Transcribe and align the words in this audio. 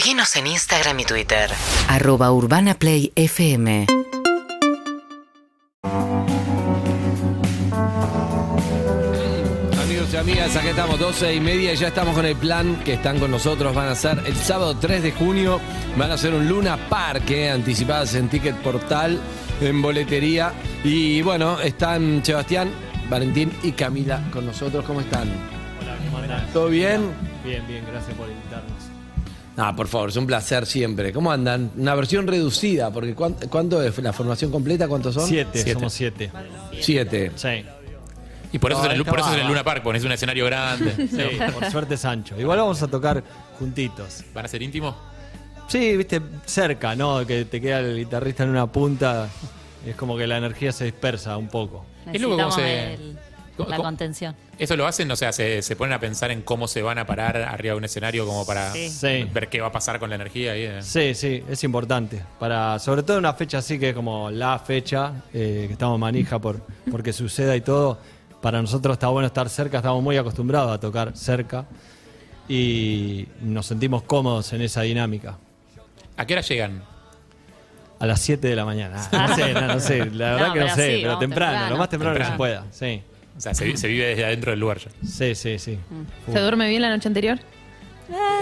Seguinos 0.00 0.34
en 0.36 0.46
Instagram 0.46 0.98
y 1.00 1.04
Twitter. 1.04 1.50
Arroba 1.86 2.32
Urbana 2.32 2.72
Play 2.72 3.12
FM. 3.16 3.84
Amigos 9.78 10.14
y 10.14 10.16
amigas, 10.16 10.56
aquí 10.56 10.68
estamos, 10.68 10.98
12 10.98 11.34
y 11.34 11.40
media, 11.40 11.74
y 11.74 11.76
ya 11.76 11.88
estamos 11.88 12.14
con 12.14 12.24
el 12.24 12.34
plan 12.34 12.82
que 12.82 12.94
están 12.94 13.18
con 13.18 13.30
nosotros. 13.30 13.74
Van 13.74 13.88
a 13.88 13.94
ser 13.94 14.22
el 14.24 14.34
sábado 14.36 14.74
3 14.78 15.02
de 15.02 15.12
junio, 15.12 15.60
van 15.98 16.10
a 16.10 16.14
hacer 16.14 16.32
un 16.32 16.48
Luna 16.48 16.78
Park, 16.88 17.28
eh, 17.32 17.50
anticipadas 17.50 18.14
en 18.14 18.30
Ticket 18.30 18.56
Portal, 18.62 19.20
en 19.60 19.82
boletería. 19.82 20.54
Y 20.82 21.20
bueno, 21.20 21.60
están 21.60 22.24
Sebastián, 22.24 22.70
Valentín 23.10 23.52
y 23.62 23.72
Camila 23.72 24.22
con 24.32 24.46
nosotros. 24.46 24.82
¿Cómo 24.86 25.02
están? 25.02 25.28
Hola, 25.78 25.94
¿cómo 26.06 26.16
andan? 26.22 26.50
¿Todo 26.54 26.68
bien? 26.68 27.02
Bien, 27.44 27.66
bien, 27.68 27.84
gracias 27.84 28.16
por 28.16 28.30
invitarnos. 28.30 28.79
Ah, 29.56 29.74
por 29.76 29.88
favor, 29.88 30.08
es 30.10 30.16
un 30.16 30.26
placer 30.26 30.64
siempre. 30.64 31.12
¿Cómo 31.12 31.30
andan? 31.30 31.70
Una 31.76 31.94
versión 31.94 32.26
reducida, 32.26 32.90
porque 32.92 33.14
¿cuán- 33.14 33.36
¿cuánto 33.50 33.82
es 33.82 33.96
la 33.98 34.12
formación 34.12 34.50
completa? 34.50 34.88
¿Cuántos 34.88 35.14
son? 35.14 35.26
Siete, 35.28 35.50
Siete. 35.54 35.72
somos 35.74 35.92
siete. 35.92 36.30
Siete. 36.80 37.32
Sí, 37.36 37.64
Y 38.52 38.58
por 38.58 38.72
eso, 38.72 38.80
No, 38.80 38.86
es, 38.86 38.90
en 38.90 38.94
el, 38.96 39.00
esta 39.02 39.10
por 39.10 39.20
eso 39.20 39.28
es 39.28 39.34
en 39.34 39.40
el 39.40 39.44
va, 39.46 39.50
Luna 39.50 39.64
Park, 39.64 39.82
pones 39.82 40.02
un 40.04 40.12
escenario 40.12 40.44
grande. 40.46 40.94
sí, 41.08 41.38
por 41.52 41.70
suerte 41.70 41.94
es 41.94 42.04
ancho. 42.04 42.40
Igual 42.40 42.58
vamos 42.58 42.82
a 42.82 42.88
tocar 42.88 43.22
juntitos. 43.58 44.24
¿Van 44.34 44.44
a 44.44 44.48
ser 44.48 44.62
íntimos? 44.62 44.94
Sí, 45.68 45.96
viste, 45.96 46.20
cerca, 46.46 46.96
¿no? 46.96 47.24
Que 47.26 47.44
te 47.44 47.60
queda 47.60 47.78
el 47.80 47.96
guitarrista 47.96 48.42
en 48.44 48.50
una 48.50 48.66
punta. 48.66 49.28
Es 49.86 49.94
como 49.94 50.16
que 50.16 50.26
la 50.26 50.38
energía 50.38 50.72
se 50.72 50.84
dispersa 50.84 51.36
un 51.36 51.48
poco. 51.48 51.84
Es 52.12 52.20
loco 52.20 52.36
cómo 52.36 52.50
se- 52.50 52.98
la 53.68 53.76
contención. 53.76 54.34
¿Eso 54.58 54.76
lo 54.76 54.86
hacen? 54.86 55.10
O 55.10 55.16
sea, 55.16 55.32
se, 55.32 55.62
se 55.62 55.76
ponen 55.76 55.92
a 55.94 56.00
pensar 56.00 56.30
en 56.30 56.42
cómo 56.42 56.68
se 56.68 56.82
van 56.82 56.98
a 56.98 57.06
parar 57.06 57.36
arriba 57.36 57.72
de 57.74 57.78
un 57.78 57.84
escenario 57.84 58.26
como 58.26 58.46
para 58.46 58.72
Sí. 58.72 58.88
Sí. 58.90 59.24
ver 59.32 59.48
qué 59.48 59.60
va 59.60 59.68
a 59.68 59.72
pasar 59.72 59.98
con 59.98 60.08
la 60.10 60.16
energía 60.16 60.52
ahí. 60.52 60.62
eh? 60.64 60.82
Sí, 60.82 61.14
sí, 61.14 61.42
es 61.48 61.62
importante. 61.64 62.22
Para, 62.38 62.78
sobre 62.78 63.02
todo 63.02 63.16
en 63.18 63.24
una 63.24 63.34
fecha 63.34 63.58
así 63.58 63.78
que 63.78 63.90
es 63.90 63.94
como 63.94 64.30
la 64.30 64.58
fecha, 64.58 65.12
eh, 65.34 65.64
que 65.66 65.72
estamos 65.72 65.98
manija 65.98 66.38
por 66.38 66.60
porque 66.90 67.12
suceda 67.12 67.56
y 67.56 67.60
todo. 67.60 67.98
Para 68.40 68.60
nosotros 68.62 68.94
está 68.94 69.08
bueno 69.08 69.26
estar 69.26 69.48
cerca, 69.48 69.78
estamos 69.78 70.02
muy 70.02 70.16
acostumbrados 70.16 70.72
a 70.72 70.80
tocar 70.80 71.16
cerca 71.16 71.66
y 72.48 73.28
nos 73.42 73.66
sentimos 73.66 74.02
cómodos 74.02 74.52
en 74.52 74.62
esa 74.62 74.82
dinámica. 74.82 75.36
¿A 76.16 76.26
qué 76.26 76.34
hora 76.34 76.42
llegan? 76.42 76.82
A 77.98 78.06
las 78.06 78.20
7 78.20 78.48
de 78.48 78.56
la 78.56 78.64
mañana. 78.64 79.06
Ah, 79.12 79.26
No 79.30 79.36
sé, 79.36 79.52
no, 79.52 79.60
no 79.66 79.80
sé, 79.80 80.06
la 80.06 80.32
verdad 80.32 80.46
No, 80.48 80.52
que 80.54 80.60
no 80.60 80.64
pero 80.66 80.74
sé, 80.76 80.86
sí, 80.86 80.92
pero 81.02 81.06
vamos 81.08 81.20
temprano, 81.20 81.50
temprano. 81.52 81.70
lo 81.70 81.78
más 81.78 81.88
temprano, 81.90 82.18
que 82.18 82.24
se 82.24 82.32
pueda. 82.32 82.64
Sí, 82.70 83.02
O 83.40 83.42
sea, 83.42 83.54
se, 83.54 83.74
se 83.78 83.88
vive 83.88 84.04
desde 84.08 84.26
adentro 84.26 84.50
del 84.50 84.60
lugar 84.60 84.76
ya. 84.78 84.90
sí, 85.02 85.34
sí. 85.34 85.58
sí. 85.58 85.78
Mm. 85.88 86.32
¿Se 86.32 86.38
duerme 86.40 86.68
bien 86.68 86.82
la 86.82 86.90
noche 86.90 87.08
anterior? 87.08 87.38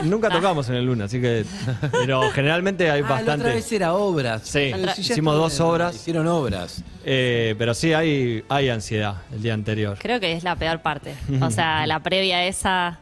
Nunca 0.03 0.29
tocamos 0.31 0.67
en 0.71 0.77
el 0.77 0.87
Luna, 0.87 1.05
así 1.05 1.21
que. 1.21 1.45
Pero 1.93 2.23
generalmente 2.31 2.91
hay 2.91 3.01
Ah, 3.01 3.07
la 3.09 3.15
otra 3.15 3.17
bastante. 3.35 3.55
vez 3.55 3.71
era 3.73 3.95
obras. 3.95 4.43
Sí, 4.45 4.71
Pero 4.73 4.93
si 4.95 5.03
ya 5.03 5.13
hicimos 5.15 5.37
dos 5.37 5.61
obras. 5.61 5.95
Hicieron 5.95 6.27
obras. 6.27 6.83
Eh, 7.05 7.55
pero 7.59 7.75
sí 7.75 7.93
hay, 7.93 8.43
hay 8.49 8.71
ansiedad 8.71 9.17
el 9.31 9.43
día 9.43 9.53
anterior. 9.55 9.99
Creo 10.01 10.21
que 10.21 10.33
es 10.33 10.43
la 10.43 10.57
peor 10.57 10.81
parte. 10.81 11.15
O 11.43 11.51
sea, 11.51 11.87
la 11.87 12.01
previa 12.03 12.39
a 12.39 12.45
esa, 12.47 12.99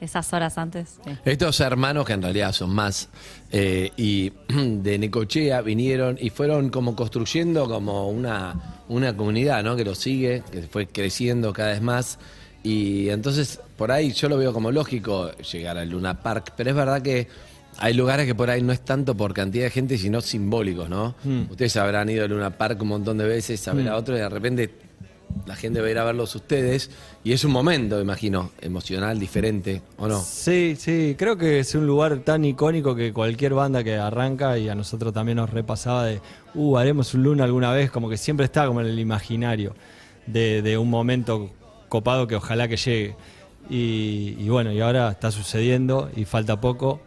esas 0.00 0.32
horas 0.32 0.58
antes. 0.58 0.98
sí. 1.04 1.10
Estos 1.24 1.60
hermanos, 1.60 2.06
que 2.06 2.12
en 2.12 2.22
realidad 2.22 2.52
son 2.52 2.74
más, 2.74 3.08
eh, 3.50 3.90
y 3.96 4.32
de 4.48 4.98
Necochea 4.98 5.62
vinieron 5.62 6.18
y 6.20 6.30
fueron 6.30 6.70
como 6.70 6.94
construyendo 6.94 7.68
como 7.68 8.08
una, 8.08 8.82
una 8.88 9.16
comunidad, 9.16 9.62
¿no? 9.64 9.76
Que 9.76 9.84
los 9.84 9.98
sigue, 9.98 10.42
que 10.50 10.62
fue 10.62 10.86
creciendo 10.86 11.52
cada 11.52 11.70
vez 11.70 11.82
más. 11.82 12.18
Y 12.62 13.10
entonces, 13.10 13.60
por 13.76 13.92
ahí 13.92 14.12
yo 14.12 14.28
lo 14.28 14.36
veo 14.36 14.52
como 14.52 14.72
lógico 14.72 15.30
llegar 15.38 15.78
al 15.78 15.90
Luna 15.90 16.20
Park, 16.20 16.52
pero 16.56 16.70
es 16.70 16.76
verdad 16.76 17.00
que 17.00 17.28
hay 17.78 17.94
lugares 17.94 18.26
que 18.26 18.34
por 18.34 18.50
ahí 18.50 18.62
no 18.62 18.72
es 18.72 18.80
tanto 18.80 19.16
por 19.16 19.34
cantidad 19.34 19.64
de 19.64 19.70
gente, 19.70 19.98
sino 19.98 20.20
simbólicos, 20.20 20.88
¿no? 20.88 21.14
Ustedes 21.50 21.76
habrán 21.76 22.08
ido 22.08 22.24
al 22.24 22.30
Luna 22.30 22.50
Park 22.50 22.80
un 22.82 22.88
montón 22.88 23.18
de 23.18 23.26
veces 23.26 23.66
a 23.68 23.74
ver 23.74 23.88
a 23.88 23.96
otro 23.96 24.16
y 24.16 24.20
de 24.20 24.28
repente 24.28 24.70
la 25.46 25.56
gente 25.56 25.80
va 25.80 25.88
a 25.88 25.90
ir 25.90 25.98
a 25.98 26.04
verlos 26.04 26.34
ustedes 26.34 26.90
y 27.24 27.32
es 27.32 27.44
un 27.44 27.52
momento, 27.52 28.00
imagino, 28.00 28.50
emocional, 28.60 29.18
diferente, 29.18 29.82
¿o 29.98 30.08
no? 30.08 30.20
Sí, 30.20 30.76
sí, 30.78 31.14
creo 31.18 31.36
que 31.36 31.60
es 31.60 31.74
un 31.74 31.86
lugar 31.86 32.18
tan 32.20 32.44
icónico 32.44 32.94
que 32.94 33.12
cualquier 33.12 33.54
banda 33.54 33.84
que 33.84 33.96
arranca 33.96 34.58
y 34.58 34.68
a 34.68 34.74
nosotros 34.74 35.12
también 35.12 35.36
nos 35.36 35.50
repasaba 35.50 36.04
de, 36.06 36.20
uh, 36.54 36.76
haremos 36.76 37.14
un 37.14 37.22
Luna 37.24 37.44
alguna 37.44 37.72
vez, 37.72 37.90
como 37.90 38.08
que 38.08 38.16
siempre 38.16 38.44
está 38.44 38.66
como 38.66 38.80
en 38.80 38.86
el 38.86 38.98
imaginario 38.98 39.74
de, 40.26 40.62
de 40.62 40.78
un 40.78 40.90
momento 40.90 41.50
copado 41.88 42.26
que 42.26 42.36
ojalá 42.36 42.68
que 42.68 42.76
llegue. 42.76 43.16
Y, 43.68 44.36
y 44.38 44.48
bueno, 44.48 44.72
y 44.72 44.80
ahora 44.80 45.10
está 45.10 45.30
sucediendo 45.30 46.10
y 46.14 46.24
falta 46.24 46.60
poco 46.60 47.00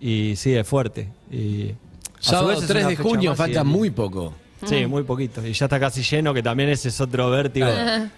y 0.00 0.34
sí, 0.36 0.54
es 0.54 0.66
fuerte. 0.66 1.08
Y 1.30 1.74
Sábado 2.18 2.48
vez 2.48 2.60
es 2.62 2.66
3 2.66 2.84
una 2.84 2.90
de 2.90 2.96
junio, 2.96 3.32
y 3.32 3.36
falta 3.36 3.64
muy 3.64 3.90
poco. 3.90 4.34
Sí, 4.66 4.86
muy 4.86 5.02
poquito. 5.04 5.44
Y 5.46 5.52
ya 5.52 5.66
está 5.66 5.80
casi 5.80 6.02
lleno, 6.02 6.34
que 6.34 6.42
también 6.42 6.68
ese 6.68 6.88
es 6.88 7.00
otro 7.00 7.30
vértigo. 7.30 7.66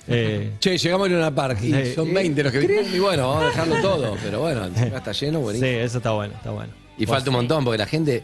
Eh, 0.09 0.55
Che, 0.59 0.77
llegamos 0.79 1.07
a 1.09 1.11
Luna 1.11 1.35
Park 1.35 1.59
y 1.63 1.73
Sí. 1.73 1.95
son 1.95 2.13
20 2.13 2.43
los 2.43 2.53
que 2.53 2.59
vienen 2.61 2.95
y 2.95 2.99
bueno, 2.99 3.29
vamos 3.29 3.43
a 3.45 3.47
dejarlo 3.47 3.81
todo, 3.81 4.17
pero 4.23 4.41
bueno, 4.41 4.65
encima 4.67 4.97
está 4.99 5.13
lleno, 5.13 5.39
sí, 5.39 5.43
buenísimo. 5.45 5.71
eso 5.71 5.99
está 5.99 6.11
bueno, 6.11 6.35
está 6.35 6.51
bueno. 6.51 6.73
Y 6.99 7.07
falta 7.07 7.31
un 7.31 7.37
montón 7.37 7.65
porque 7.65 7.79
la 7.79 7.87
gente 7.87 8.23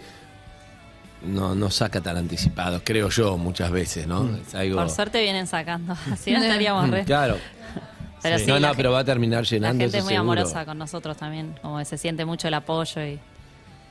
no, 1.27 1.55
no 1.55 1.71
saca 1.71 2.01
tan 2.01 2.17
anticipado, 2.17 2.81
creo 2.85 3.09
yo, 3.09 3.37
muchas 3.37 3.71
veces, 3.71 4.07
¿no? 4.07 4.25
Mm. 4.25 4.35
Es 4.47 4.55
algo... 4.55 4.77
Por 4.77 4.91
suerte 4.91 5.21
vienen 5.23 5.47
sacando. 5.47 5.93
Así 6.13 6.31
no 6.33 6.43
estaríamos 6.43 6.91
re. 6.91 7.05
Claro. 7.05 7.37
Pero 8.23 8.37
Sí. 8.39 8.45
sí, 8.47 8.51
no, 8.51 8.59
la 8.59 8.69
no, 8.71 8.75
pero 8.75 8.91
va 8.91 8.99
a 9.01 9.05
terminar 9.05 9.45
La 9.45 9.49
llenando 9.49 9.81
gente 9.85 9.97
es 9.99 10.03
eso 10.03 10.05
muy 10.05 10.15
seguro. 10.15 10.33
amorosa 10.41 10.65
con 10.65 10.77
nosotros 10.77 11.17
también. 11.17 11.55
Como 11.63 11.79
que 11.79 11.85
se 11.85 11.97
siente 11.97 12.25
mucho 12.25 12.49
el 12.49 12.55
apoyo 12.55 13.01
y, 13.01 13.19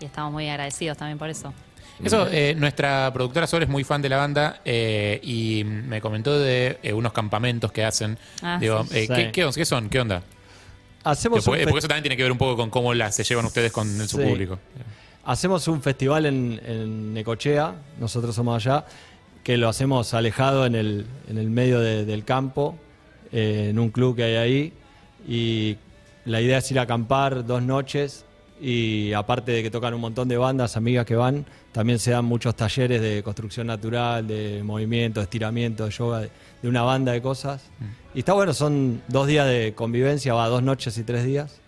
y 0.02 0.06
estamos 0.06 0.34
muy 0.34 0.50
agradecidos 0.50 0.98
también 0.98 1.18
por 1.18 1.30
eso. 1.30 1.54
Eso, 2.04 2.28
eh, 2.32 2.54
nuestra 2.56 3.12
productora 3.14 3.48
Sol 3.48 3.64
es 3.64 3.70
muy 3.70 3.84
fan 3.84 4.02
de 4.02 4.10
la 4.10 4.18
banda 4.18 4.62
eh, 4.66 5.20
y 5.24 5.64
me 5.64 6.00
comentó 6.00 6.38
de 6.40 6.78
eh, 6.84 6.94
unos 6.94 7.12
campamentos 7.12 7.72
que 7.72 7.84
hacen. 7.84 8.18
Ah, 8.44 8.58
Digo, 8.62 8.84
sí. 8.86 8.98
eh, 9.00 9.08
Sí. 9.08 9.14
¿qué, 9.16 9.32
qué 9.32 9.46
on- 9.46 9.54
qué 9.54 9.66
son? 9.66 9.90
¿Qué 9.90 10.00
onda? 10.00 10.22
Hacemos 11.04 11.44
porque, 11.46 11.64
eso 11.64 11.88
también 11.88 12.04
tiene 12.04 12.18
que 12.18 12.24
ver 12.24 12.32
un 12.32 12.38
poco 12.38 12.56
con 12.58 12.70
cómo 12.70 12.94
la, 12.94 13.12
se 13.12 13.24
llevan 13.24 13.46
ustedes 13.46 13.72
con 13.72 13.88
su 14.08 14.18
Sí. 14.18 14.24
público. 14.24 14.60
Hacemos 15.26 15.68
un 15.68 15.82
festival 15.82 16.26
en, 16.26 16.62
en 16.66 17.14
Necochea, 17.14 17.74
nosotros 18.00 18.36
somos 18.36 18.56
allá, 18.66 18.86
que 19.44 19.58
lo 19.58 19.68
hacemos 19.70 20.14
alejado 20.14 20.66
en 20.66 20.76
el, 20.76 21.06
en 21.30 21.38
el 21.38 21.50
medio 21.50 21.80
de- 21.80 22.06
del 22.06 22.24
campo, 22.26 22.78
eh, 23.32 23.68
en 23.72 23.80
un 23.80 23.90
club 23.90 24.16
que 24.16 24.24
hay 24.24 24.36
ahí. 24.36 24.74
Y 25.28 25.78
la 26.26 26.42
idea 26.42 26.60
es 26.60 26.70
ir 26.72 26.80
a 26.80 26.84
acampar 26.84 27.46
dos 27.46 27.62
noches 27.64 28.26
y 28.62 29.14
aparte 29.14 29.52
de 29.52 29.64
que 29.64 29.70
tocan 29.70 29.94
un 29.94 30.02
montón 30.02 30.28
de 30.28 30.38
bandas, 30.38 30.78
amigas 30.78 31.06
que 31.06 31.16
van, 31.16 31.46
también 31.72 32.00
se 32.00 32.12
dan 32.12 32.26
muchos 32.26 32.56
talleres 32.56 33.02
de 33.02 33.22
construcción 33.24 33.68
natural, 33.68 34.28
de 34.28 34.62
movimiento, 34.64 35.20
de 35.20 35.26
estiramiento, 35.26 35.86
de 35.86 35.92
yoga, 35.92 36.20
de, 36.22 36.32
de 36.62 36.68
una 36.68 36.82
banda 36.82 37.12
de 37.12 37.22
cosas. 37.22 37.64
Y 38.14 38.20
está 38.20 38.34
bueno, 38.34 38.54
son 38.54 39.02
dos 39.08 39.28
días 39.28 39.48
de 39.48 39.74
convivencia, 39.76 40.34
va 40.34 40.48
dos 40.48 40.64
noches 40.64 40.98
y 40.98 41.04
tres 41.04 41.24
días. 41.26 41.60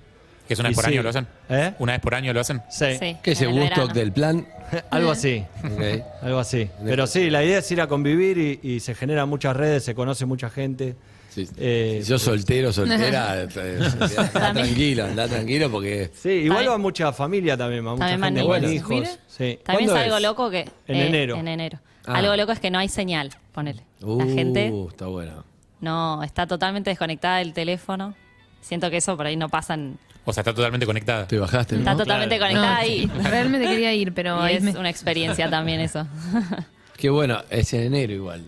¿Que 0.50 0.54
es 0.56 0.60
una 0.60 0.70
vez 0.70 0.76
por 0.76 0.86
sí. 0.86 0.92
año 0.92 1.04
lo 1.04 1.10
hacen? 1.10 1.28
¿Eh? 1.48 1.74
¿Una 1.78 1.92
vez 1.94 2.02
por 2.02 2.16
año 2.16 2.34
lo 2.34 2.40
hacen? 2.40 2.64
Sí, 2.72 2.86
Sí, 3.00 3.18
¿Qué 3.22 3.32
es 3.34 3.42
el 3.42 3.50
Woodstock 3.50 3.94
del 3.94 4.12
plan? 4.12 4.48
algo 4.90 5.12
así. 5.12 5.46
Ok. 5.64 6.04
Algo 6.24 6.40
así. 6.40 6.68
Pero 6.84 7.06
sí, 7.06 7.30
la 7.30 7.44
idea 7.44 7.60
es 7.60 7.72
ir 7.72 7.80
a 7.82 7.88
convivir 7.88 8.38
y, 8.40 8.60
y 8.68 8.80
se 8.80 8.96
generan 8.96 9.30
muchas 9.30 9.56
redes, 9.56 9.84
se 9.84 9.94
conoce 9.94 10.26
mucha 10.26 10.50
gente. 10.50 10.96
Sí. 11.30 11.48
Eh, 11.58 12.00
si 12.02 12.08
sos 12.08 12.24
soltero, 12.24 12.74
soltera, 12.74 13.44
eh, 13.56 13.80
anda 14.18 14.54
tranquilo, 14.54 15.06
anda 15.06 15.28
tranquilo 15.28 15.70
porque... 15.70 16.10
Sí, 16.16 16.30
igual 16.30 16.68
va 16.68 16.80
mucha 16.80 17.14
familia 17.14 17.56
también, 17.56 17.86
va 17.86 17.92
mucha 17.94 18.10
También 18.10 18.36
gente 18.36 18.48
con 18.48 18.74
hijos. 18.74 19.20
Sí. 19.28 19.60
También 19.64 19.90
es 19.90 19.94
¿Cuándo 19.94 19.96
algo 19.96 20.18
es? 20.18 20.24
loco 20.24 20.50
que... 20.50 20.62
En 20.88 20.96
eh, 20.96 21.08
enero. 21.08 21.36
En 21.36 21.48
enero. 21.48 21.80
Ah. 22.08 22.16
Algo 22.16 22.36
loco 22.36 22.52
es 22.52 22.60
que 22.60 22.72
no 22.72 22.80
hay 22.80 22.90
señal, 22.90 23.30
ponele. 23.54 23.84
Uh, 24.02 24.18
La 24.18 24.26
gente 24.34 24.74
está 24.90 25.06
bueno. 25.06 25.46
no 25.80 26.24
está 26.24 26.48
totalmente 26.48 26.90
desconectada 26.90 27.38
del 27.38 27.54
teléfono. 27.54 28.16
Siento 28.62 28.90
que 28.90 28.98
eso 28.98 29.16
por 29.16 29.28
ahí 29.28 29.38
no 29.38 29.50
pasa 29.50 29.76
en- 29.76 30.00
O 30.26 30.34
sea, 30.34 30.42
está 30.42 30.54
totalmente 30.54 30.86
conectada. 30.86 31.28
Te 31.28 31.38
bajaste, 31.40 31.76
¿no? 31.76 31.80
Está 31.82 31.96
totalmente 31.96 32.38
claro. 32.38 32.54
conectada 32.54 32.82
No, 32.82 32.88
y, 32.88 33.06
Realmente 33.30 33.68
quería 33.68 33.94
ir, 33.94 34.14
pero 34.14 34.38
y 34.40 34.50
ahí 34.50 34.56
es 34.58 34.64
me... 34.64 34.78
una 34.78 34.90
experiencia 34.90 35.50
también 35.50 35.80
eso. 35.82 36.06
Qué 36.98 37.10
bueno, 37.10 37.42
es 37.50 37.74
en 37.74 37.82
enero 37.84 38.14
igual. 38.14 38.44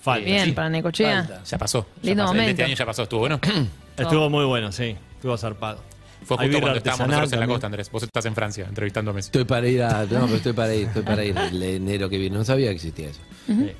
Falta. 0.00 0.24
Bien, 0.24 0.46
Sí. 0.46 0.52
para 0.52 0.68
Necochea. 0.70 1.24
Falta. 1.24 1.44
Ya 1.44 1.58
pasó. 1.58 1.86
ya 2.02 2.08
Lindo 2.08 2.22
pasó. 2.24 2.32
El 2.32 2.36
de 2.36 2.42
momento. 2.42 2.50
Este 2.50 2.64
año 2.64 2.74
ya 2.74 2.86
pasó. 2.86 3.02
¿Estuvo 3.04 3.20
bueno? 3.20 3.40
Estuvo 3.96 4.30
muy 4.30 4.44
bueno, 4.46 4.72
sí. 4.72 4.96
Estuvo 5.16 5.36
zarpado. 5.36 5.78
Fue 6.24 6.36
Hay 6.38 6.46
justo 6.46 6.48
birra 6.48 6.60
cuando 6.60 6.78
estábamos 6.78 7.00
artesanal 7.00 7.08
nosotros 7.10 7.32
en 7.32 7.38
la 7.38 7.42
también. 7.42 7.54
costa, 7.54 7.66
Andrés. 7.66 7.90
Vos 7.90 8.02
estás 8.04 8.26
en 8.26 8.34
Francia 8.34 8.66
entrevistando 8.68 9.10
a 9.10 9.14
Messi. 9.14 9.26
Estoy 9.28 9.44
para 9.44 9.68
ir 9.68 9.82
a... 9.82 10.02
No, 10.04 10.06
pero 10.24 10.36
estoy 10.36 10.52
para 10.52 10.74
ir, 10.74 10.86
estoy 10.86 11.02
para 11.02 11.24
ir 11.24 11.36
el 11.52 11.62
enero 11.62 12.08
que 12.08 12.16
viene. 12.18 12.36
No 12.36 12.44
sabía 12.44 12.68
que 12.68 12.74
existía 12.76 13.08
eso. 13.10 13.20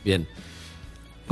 Bien. 0.05 0.27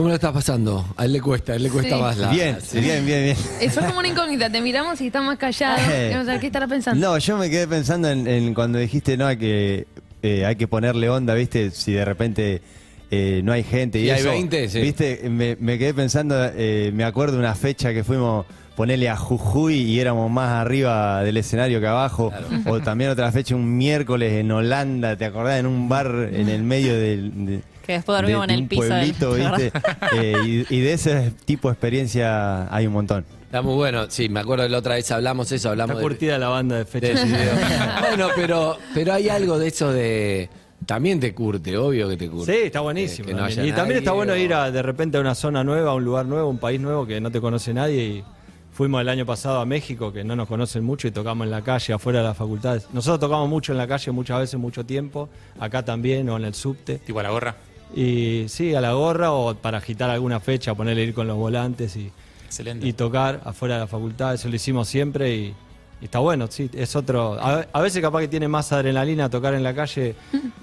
¿Cómo 0.01 0.09
lo 0.09 0.15
estás 0.15 0.33
pasando? 0.33 0.95
A 0.97 1.05
él 1.05 1.13
le 1.13 1.21
cuesta, 1.21 1.53
a 1.53 1.57
él 1.57 1.63
le 1.65 1.69
cuesta 1.69 1.95
Sí. 1.95 2.01
más 2.01 2.17
la... 2.17 2.31
Bien, 2.31 2.57
sí. 2.63 2.81
bien, 2.81 3.05
bien, 3.05 3.23
bien. 3.23 3.37
Eso 3.61 3.81
es 3.81 3.87
como 3.87 3.99
una 3.99 4.09
incógnita. 4.09 4.49
Te 4.49 4.63
miramos 4.63 4.99
y 5.03 5.09
está 5.09 5.21
más 5.21 5.37
callado. 5.37 5.77
Eh. 5.91 6.39
Qué 6.41 6.47
estará 6.47 6.67
pensando. 6.67 7.07
No, 7.07 7.19
yo 7.19 7.37
me 7.37 7.51
quedé 7.51 7.69
pensando 7.69 8.09
en, 8.09 8.27
en 8.27 8.55
cuando 8.55 8.79
dijiste, 8.79 9.19
no, 9.19 9.27
hay 9.27 9.37
que, 9.37 9.87
eh, 10.23 10.47
hay 10.47 10.57
que 10.57 10.67
ponerle 10.67 11.11
onda, 11.11 11.35
¿viste? 11.35 11.71
Si 11.71 11.93
de 11.93 12.07
repente 12.07 12.63
eh, 13.11 13.43
no 13.45 13.53
hay 13.53 13.63
gente. 13.63 13.99
Y, 14.01 14.05
Y 14.07 14.11
hay 14.11 14.21
eso, 14.21 14.31
20, 14.31 14.69
sí. 14.71 14.81
Viste, 14.81 15.29
me, 15.29 15.59
me 15.61 15.79
quedé 15.79 15.93
pensando, 15.93 16.35
eh, 16.55 16.91
me 16.95 17.05
acuerdo 17.05 17.35
de 17.35 17.41
una 17.41 17.55
fecha 17.55 17.93
que 17.93 18.03
fuimos 18.03 18.47
ponerle 18.77 19.11
a 19.11 19.19
Jujuy 19.19 19.75
y 19.83 20.01
éramos 20.01 20.31
más 20.31 20.49
arriba 20.53 21.23
del 21.23 21.37
escenario 21.37 21.79
que 21.79 21.87
abajo. 21.89 22.33
O 22.65 22.81
también 22.81 23.11
otra 23.11 23.31
fecha, 23.33 23.55
un 23.55 23.77
miércoles 23.77 24.33
en 24.33 24.51
Holanda, 24.51 25.15
¿te 25.17 25.27
acordás? 25.27 25.61
En 25.61 25.67
un 25.67 25.91
bar 25.91 26.31
en 26.33 26.49
el 26.49 26.63
medio 26.63 26.95
del... 26.99 27.33
de- 27.45 27.61
Que 27.91 27.95
después 27.97 28.19
dormimos 28.19 28.47
de- 28.47 28.53
en 28.55 28.61
el 28.61 28.69
piso 28.69 28.83
del- 28.85 29.13
pueblito, 29.15 29.33
¿viste? 29.35 29.73
Eh, 30.17 30.65
y, 30.71 30.77
y 30.77 30.81
de 30.81 30.93
ese 30.93 31.33
tipo 31.45 31.69
de 31.69 31.73
experiencia 31.73 32.73
hay 32.75 32.87
un 32.87 32.93
montón. 32.93 33.25
Está 33.45 33.63
muy 33.63 33.75
bueno. 33.75 34.07
Sí, 34.09 34.29
me 34.29 34.39
acuerdo 34.41 34.63
que 34.65 34.71
la 34.71 34.79
otra 34.79 34.95
vez 34.95 35.11
hablamos 35.11 35.51
eso, 35.51 35.71
hablamos 35.71 35.95
Está 35.97 36.01
de, 36.01 36.09
curtida 36.09 36.39
la 36.39 36.49
banda 36.49 36.77
de 36.77 36.85
de 36.85 36.87
fecha. 36.87 37.13
ese 37.13 37.25
video. 37.27 37.53
bueno, 38.01 38.29
pero, 38.37 38.77
pero 38.95 39.13
hay 39.13 39.29
algo 39.29 39.59
de 39.59 39.69
eso 39.69 39.93
de. 39.93 40.49
También 40.87 41.19
te 41.21 41.35
curte, 41.35 41.77
obvio 41.77 42.09
que 42.09 42.17
te 42.17 42.29
curte. 42.31 42.53
Sí, 42.53 42.59
está 42.67 42.81
buenísimo. 42.81 43.27
Que- 43.27 43.33
que 43.33 43.35
no 43.35 43.41
también. 43.43 43.61
haya 43.61 43.69
y 43.69 43.73
también 43.77 43.99
está 43.99 44.13
bueno 44.13 44.33
o- 44.33 44.37
ir 44.37 44.55
a, 44.55 44.71
de 44.71 44.83
repente 44.83 45.19
a 45.19 45.21
una 45.21 45.35
zona 45.35 45.63
nueva, 45.65 45.91
a 45.91 45.95
un 45.95 46.05
lugar 46.05 46.27
nuevo, 46.27 46.47
a 46.47 46.51
un 46.51 46.59
país 46.59 46.81
nuevo 46.81 47.07
que 47.07 47.21
no 47.21 47.31
te 47.33 47.41
conoce 47.41 47.75
nadie. 47.75 48.03
Y 48.05 48.25
fuimos 48.73 49.01
el 49.01 49.09
año 49.09 49.27
pasado 49.27 49.59
a 49.61 49.67
México, 49.67 50.13
que 50.13 50.23
no 50.25 50.37
nos 50.37 50.47
conocen 50.49 50.85
mucho, 50.85 51.09
y 51.09 51.11
tocamos 51.11 51.45
en 51.45 51.51
la 51.51 51.63
calle, 51.63 51.93
afuera 51.93 52.21
de 52.21 52.25
las 52.27 52.37
facultades. 52.37 52.87
Nosotros 52.93 53.19
tocamos 53.21 53.49
mucho 53.49 53.73
en 53.73 53.79
la 53.79 53.87
calle, 53.89 54.11
muchas 54.13 54.39
veces, 54.39 54.59
mucho 54.61 54.87
tiempo. 54.87 55.29
Acá 55.59 55.85
también, 55.85 56.29
o 56.31 56.37
en 56.37 56.45
el 56.45 56.55
subte. 56.55 56.99
Tipo 56.99 57.19
a 57.21 57.25
la 57.25 57.31
gorra. 57.31 57.57
Y 57.95 58.45
sí, 58.49 58.75
a 58.75 58.81
la 58.81 58.93
gorra 58.93 59.33
o 59.33 59.55
para 59.55 59.79
agitar 59.79 60.11
alguna 60.11 60.41
fecha, 60.41 60.75
ponerle 60.75 61.03
ir 61.03 61.15
con 61.15 61.27
los 61.27 61.37
volantes 61.37 61.97
y, 61.97 62.13
Excelente. 62.47 62.87
y 62.87 62.93
tocar 62.93 63.41
afuera 63.45 63.75
de 63.75 63.81
la 63.81 63.87
facultad. 63.87 64.35
Eso 64.35 64.49
lo 64.49 64.57
hicimos 64.57 64.89
siempre 64.89 65.35
y, 65.35 65.41
y 65.49 65.55
está 66.07 66.19
bueno, 66.19 66.47
sí, 66.51 66.71
es 66.75 66.97
otro. 66.97 67.35
A, 67.41 67.67
a 67.73 67.81
veces 67.81 68.01
capaz 68.03 68.21
que 68.21 68.29
tiene 68.29 68.49
más 68.49 68.73
adrenalina 68.73 69.29
tocar 69.29 69.55
en 69.55 69.63
la 69.63 69.75
calle 69.75 70.15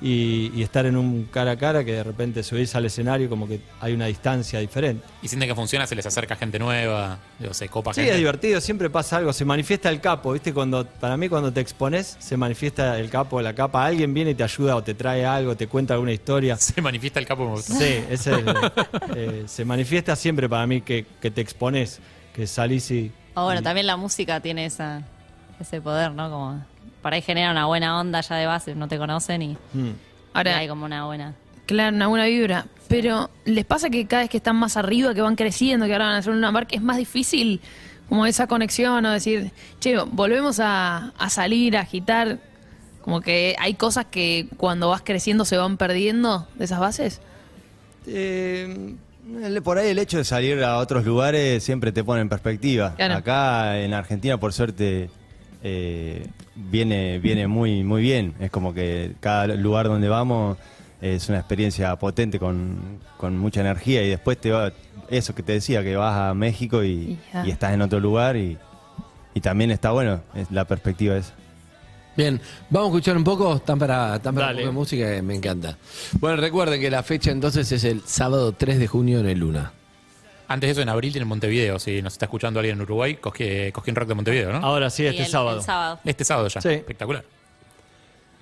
y, 0.01 0.51
y 0.55 0.63
estar 0.63 0.85
en 0.85 0.95
un 0.97 1.25
cara 1.25 1.51
a 1.51 1.57
cara 1.57 1.83
que 1.83 1.93
de 1.93 2.03
repente 2.03 2.43
subirse 2.43 2.77
al 2.77 2.85
escenario 2.85 3.29
como 3.29 3.47
que 3.47 3.59
hay 3.79 3.93
una 3.93 4.05
distancia 4.07 4.59
diferente. 4.59 5.05
Y 5.21 5.27
sienten 5.27 5.49
que 5.49 5.55
funciona, 5.55 5.85
se 5.87 5.95
les 5.95 6.05
acerca 6.05 6.35
gente 6.35 6.59
nueva, 6.59 7.19
digo, 7.39 7.53
se 7.53 7.67
copa 7.69 7.93
Sí, 7.93 8.01
gente. 8.01 8.13
es 8.13 8.17
divertido, 8.19 8.61
siempre 8.61 8.89
pasa 8.89 9.17
algo, 9.17 9.33
se 9.33 9.45
manifiesta 9.45 9.89
el 9.89 10.01
capo, 10.01 10.33
¿viste? 10.33 10.53
Cuando, 10.53 10.85
para 10.85 11.17
mí 11.17 11.29
cuando 11.29 11.51
te 11.53 11.61
expones, 11.61 12.15
se 12.19 12.37
manifiesta 12.37 12.99
el 12.99 13.09
capo, 13.09 13.41
la 13.41 13.53
capa, 13.53 13.85
alguien 13.85 14.13
viene 14.13 14.31
y 14.31 14.35
te 14.35 14.43
ayuda 14.43 14.75
o 14.75 14.83
te 14.83 14.93
trae 14.93 15.25
algo, 15.25 15.55
te 15.55 15.67
cuenta 15.67 15.93
alguna 15.93 16.11
historia. 16.13 16.55
Se 16.67 16.81
manifiesta 16.81 17.19
el 17.19 17.25
capo. 17.25 17.57
Sí, 17.61 17.73
ese 18.09 18.11
es 18.11 18.27
el- 18.27 18.55
eh, 19.15 19.43
se 19.47 19.65
manifiesta 19.65 20.15
siempre 20.15 20.47
para 20.49 20.65
mí 20.67 20.81
que, 20.81 21.05
que 21.21 21.31
te 21.31 21.41
expones, 21.41 21.99
que 22.33 22.47
salís 22.47 22.89
y... 22.91 23.11
O 23.35 23.43
bueno, 23.45 23.61
también 23.61 23.85
la 23.87 23.97
música 23.97 24.39
tiene 24.41 24.65
esa, 24.65 25.01
ese 25.59 25.81
poder, 25.81 26.11
¿no? 26.11 26.29
Como 26.29 26.63
por 27.01 27.13
ahí 27.13 27.21
genera 27.21 27.51
una 27.51 27.65
buena 27.65 27.99
onda 27.99 28.21
ya 28.21 28.35
de 28.35 28.45
base, 28.45 28.75
no 28.75 28.87
te 28.87 28.97
conocen 28.97 29.41
y, 29.41 29.57
Mm. 29.73 29.85
y 29.87 29.93
Ahora, 30.33 30.57
hay 30.57 30.67
como 30.67 30.85
una 30.85 31.05
buena. 31.05 31.33
claro, 31.65 31.95
una 31.95 32.07
buena 32.07 32.25
vibra. 32.25 32.65
Pero 32.87 33.29
¿les 33.45 33.65
pasa 33.65 33.89
que 33.89 34.05
cada 34.07 34.21
vez 34.23 34.29
que 34.29 34.37
están 34.37 34.55
más 34.55 34.77
arriba, 34.77 35.13
que 35.13 35.21
van 35.21 35.35
creciendo, 35.35 35.85
que 35.85 35.93
ahora 35.93 36.05
van 36.05 36.15
a 36.15 36.17
hacer 36.19 36.31
una 36.33 36.51
marca, 36.51 36.75
es 36.75 36.81
más 36.81 36.97
difícil 36.97 37.59
como 38.07 38.25
esa 38.25 38.47
conexión 38.47 39.05
o 39.05 39.11
decir, 39.11 39.51
che, 39.79 39.97
volvemos 39.97 40.59
a, 40.61 41.11
a 41.17 41.29
salir, 41.29 41.75
a 41.75 41.81
agitar? 41.81 42.39
Como 43.01 43.19
que 43.21 43.55
hay 43.59 43.73
cosas 43.73 44.05
que 44.05 44.47
cuando 44.57 44.89
vas 44.89 45.01
creciendo 45.01 45.43
se 45.45 45.57
van 45.57 45.77
perdiendo 45.77 46.47
de 46.55 46.65
esas 46.65 46.79
bases. 46.79 47.21
Eh, 48.05 48.95
por 49.63 49.77
ahí 49.77 49.89
el 49.89 49.99
hecho 49.99 50.17
de 50.17 50.23
salir 50.23 50.63
a 50.63 50.77
otros 50.77 51.05
lugares 51.05 51.63
siempre 51.63 51.91
te 51.91 52.03
pone 52.03 52.21
en 52.21 52.29
perspectiva. 52.29 52.95
Claro. 52.95 53.15
Acá 53.15 53.79
en 53.79 53.93
Argentina, 53.93 54.37
por 54.39 54.53
suerte, 54.53 55.09
eh, 55.69 56.27
viene, 56.55 57.19
viene 57.19 57.47
muy, 57.47 57.83
muy 57.83 58.01
bien. 58.01 58.33
Es 58.39 58.49
como 58.49 58.73
que 58.73 59.15
cada 59.19 59.47
lugar 59.47 59.87
donde 59.87 60.07
vamos 60.07 60.57
es 61.01 61.27
una 61.27 61.39
experiencia 61.39 61.93
potente 61.97 62.39
con, 62.39 62.99
con 63.17 63.37
mucha 63.37 63.59
energía 63.61 64.01
y 64.03 64.09
después 64.09 64.37
te 64.37 64.51
va, 64.51 64.71
eso 65.09 65.35
que 65.35 65.43
te 65.43 65.51
decía, 65.51 65.83
que 65.83 65.95
vas 65.97 66.17
a 66.17 66.33
México 66.33 66.83
y, 66.83 67.19
estás 67.45 67.73
en 67.73 67.81
otro 67.81 67.99
lugar 67.99 68.37
y, 68.37 68.57
y 69.33 69.41
también 69.41 69.71
está 69.71 69.91
bueno 69.91 70.21
es 70.33 70.49
la 70.51 70.65
perspectiva 70.65 71.17
esa. 71.17 71.33
Bien, 72.15 72.41
vamos 72.69 72.87
a 72.87 72.89
escuchar 72.93 73.17
un 73.17 73.23
poco. 73.23 73.57
Están 73.57 73.77
para, 73.77 74.15
están 74.15 74.33
para 74.33 74.47
un 74.47 74.53
poco 74.55 74.65
de 74.65 74.71
música, 74.71 75.15
que 75.15 75.21
me 75.21 75.35
encanta. 75.35 75.77
Bueno, 76.19 76.37
recuerden 76.37 76.81
que 76.81 76.89
la 76.89 77.03
fecha 77.03 77.29
entonces 77.29 77.71
es 77.71 77.83
el 77.83 78.01
sábado 78.05 78.53
3 78.53 78.79
de 78.79 78.87
junio 78.87 79.19
en 79.19 79.27
el 79.27 79.39
Luna. 79.39 79.73
Antes 80.49 80.67
de 80.67 80.71
eso, 80.71 80.81
en 80.81 80.89
abril 80.89 81.11
tiene 81.11 81.25
Montevideo. 81.25 81.77
Si 81.79 82.01
nos 82.01 82.13
está 82.13 82.25
escuchando 82.25 82.59
alguien 82.59 82.77
en 82.77 82.81
Uruguay, 82.81 83.15
Cosquín 83.15 83.71
Cosquín 83.71 83.95
Rock 83.95 84.07
de 84.09 84.15
Montevideo, 84.15 84.51
¿no? 84.53 84.65
Ahora 84.65 84.89
sí, 84.89 85.05
este 85.05 85.23
el- 85.23 85.27
sábado. 85.27 85.57
El 85.57 85.63
sábado. 85.63 85.99
Este 86.05 86.23
sábado 86.23 86.47
ya. 86.47 86.61
Sí. 86.61 86.69
Espectacular. 86.69 87.23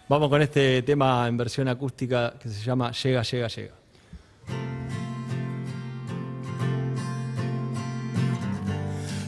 Vamos 0.08 0.30
con 0.30 0.42
este 0.42 0.84
tema 0.84 1.28
en 1.28 1.36
versión 1.36 1.68
acústica 1.68 2.36
que 2.40 2.48
se 2.50 2.64
llama 2.64 2.92
Llega, 2.92 3.24
llega, 3.24 3.48
llega. 3.48 3.74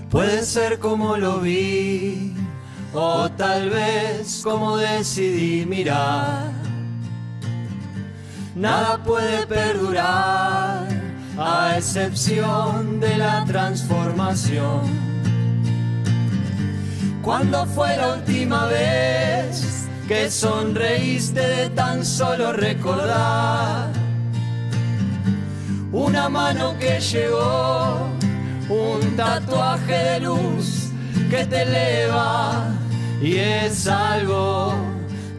Puede 0.10 0.44
ser 0.44 0.80
como 0.80 1.18
lo 1.18 1.40
vi, 1.40 2.34
o 2.94 3.30
tal 3.32 3.70
vez 3.70 4.42
como 4.44 4.78
decidí 4.78 5.66
mirar. 5.66 6.52
Nada 8.56 9.04
puede 9.04 9.46
perdurar, 9.46 10.87
a 11.38 11.78
excepción 11.78 13.00
de 13.00 13.18
la 13.18 13.46
transformación. 13.46 14.82
¿Cuándo 17.22 17.66
fue 17.66 17.96
la 17.98 18.14
última 18.16 18.66
vez 18.66 19.88
que 20.08 20.32
sonreíste 20.32 21.42
de 21.42 21.70
tan 21.70 22.04
solo 22.04 22.54
recordar? 22.54 23.92
Una 25.92 26.30
mano 26.30 26.76
que 26.80 27.00
llegó, 27.00 28.10
un 28.70 29.16
tatuaje 29.16 29.94
de 29.94 30.20
luz 30.22 30.90
que 31.30 31.46
te 31.46 31.62
eleva 31.64 32.66
y 33.22 33.38
es 33.38 33.88
algo 33.88 34.74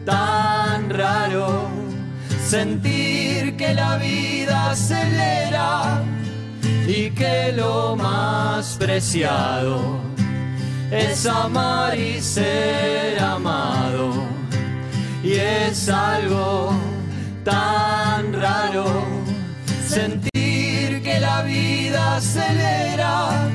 tan 0.05 0.89
raro 0.89 1.67
sentir 2.45 3.18
la 3.73 3.97
vida 3.97 4.71
acelera 4.71 6.03
y 6.87 7.11
que 7.11 7.53
lo 7.55 7.95
más 7.95 8.77
preciado 8.77 9.99
es 10.91 11.25
amar 11.25 11.97
y 11.97 12.19
ser 12.21 13.19
amado. 13.19 14.11
Y 15.23 15.33
es 15.33 15.89
algo 15.89 16.73
tan 17.43 18.33
raro 18.33 18.85
sentir 19.87 21.01
que 21.03 21.19
la 21.19 21.43
vida 21.43 22.17
acelera 22.17 23.49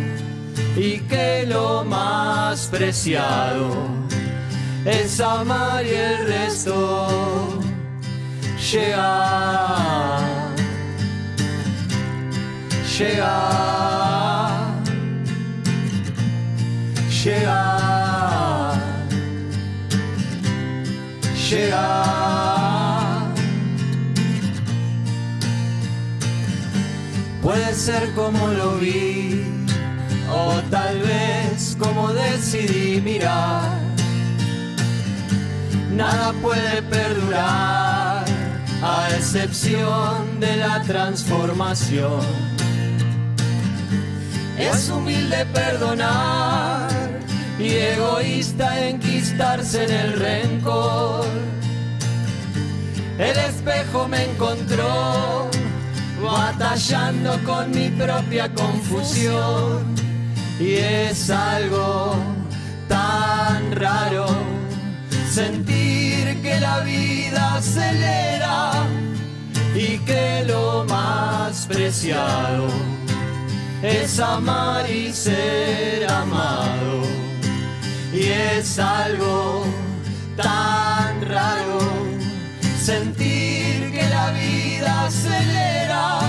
y 0.77 1.01
que 1.01 1.47
lo 1.47 1.85
más 1.85 2.67
preciado 2.67 3.71
es 4.85 5.21
amar 5.21 5.85
y 5.87 5.95
el 5.95 6.27
resto 6.27 7.09
llega. 8.71 9.24
Llega 12.97 13.85
llega, 17.25 18.75
llega. 21.51 21.95
Puede 27.43 27.75
ser 27.75 28.13
como 28.15 28.49
lo 28.49 28.77
vi, 28.77 29.45
o 30.31 30.55
tal 30.71 30.99
vez 31.01 31.77
como 31.79 32.13
decidí 32.13 33.01
mirar. 33.01 33.79
Nada 35.91 36.33
puede 36.43 36.83
perdurar, 36.83 38.25
a 38.83 39.09
excepción 39.17 40.41
de 40.41 40.57
la 40.57 40.83
transformación. 40.83 42.54
Es 44.59 44.89
humilde 44.89 45.45
perdonar 45.47 46.89
y 47.59 47.71
egoísta 47.71 48.89
enquistarse 48.89 49.85
en 49.85 49.91
el 49.91 50.13
rencor. 50.13 51.27
El 53.19 53.37
espejo 53.37 54.09
me 54.09 54.25
encontró 54.25 55.51
batallando 56.23 57.39
con 57.45 57.71
mi 57.71 57.89
propia 57.91 58.53
confusión 58.55 59.95
y 60.59 60.75
es 60.75 61.31
algo 61.31 62.15
tan 62.89 63.73
raro 63.73 64.27
sentir 65.31 66.41
que 66.43 66.61
la 66.61 66.81
vida 66.81 67.57
acelera 67.57 68.71
y 69.75 69.99
que 69.99 70.45
lo 70.47 70.85
más 70.89 71.67
preciado 71.67 72.69
es 73.85 74.19
amar 74.19 74.91
y 74.91 75.13
ser 75.13 76.11
amado. 76.11 77.03
Y 78.13 78.23
es 78.23 78.79
algo 78.79 79.65
tan 80.37 81.21
raro 81.29 81.79
sentir 82.81 83.93
que 83.93 84.09
la 84.09 84.31
vida 84.31 85.07
acelera 85.07 86.21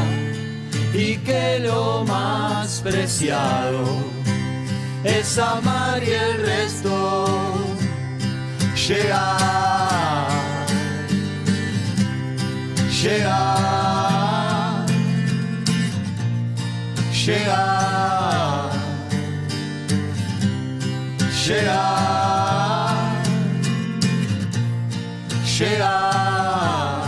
y 0.93 1.17
que 1.17 1.59
lo 1.59 2.03
más 2.05 2.81
preciado 2.81 3.83
es 5.03 5.37
amar 5.37 6.03
y 6.03 6.11
el 6.11 6.45
resto 6.45 7.25
llegar. 8.87 10.27
Llegar. 13.01 14.14
Llegar. 17.25 18.69
Llegar. 21.47 23.23
Llegar. 25.57 27.01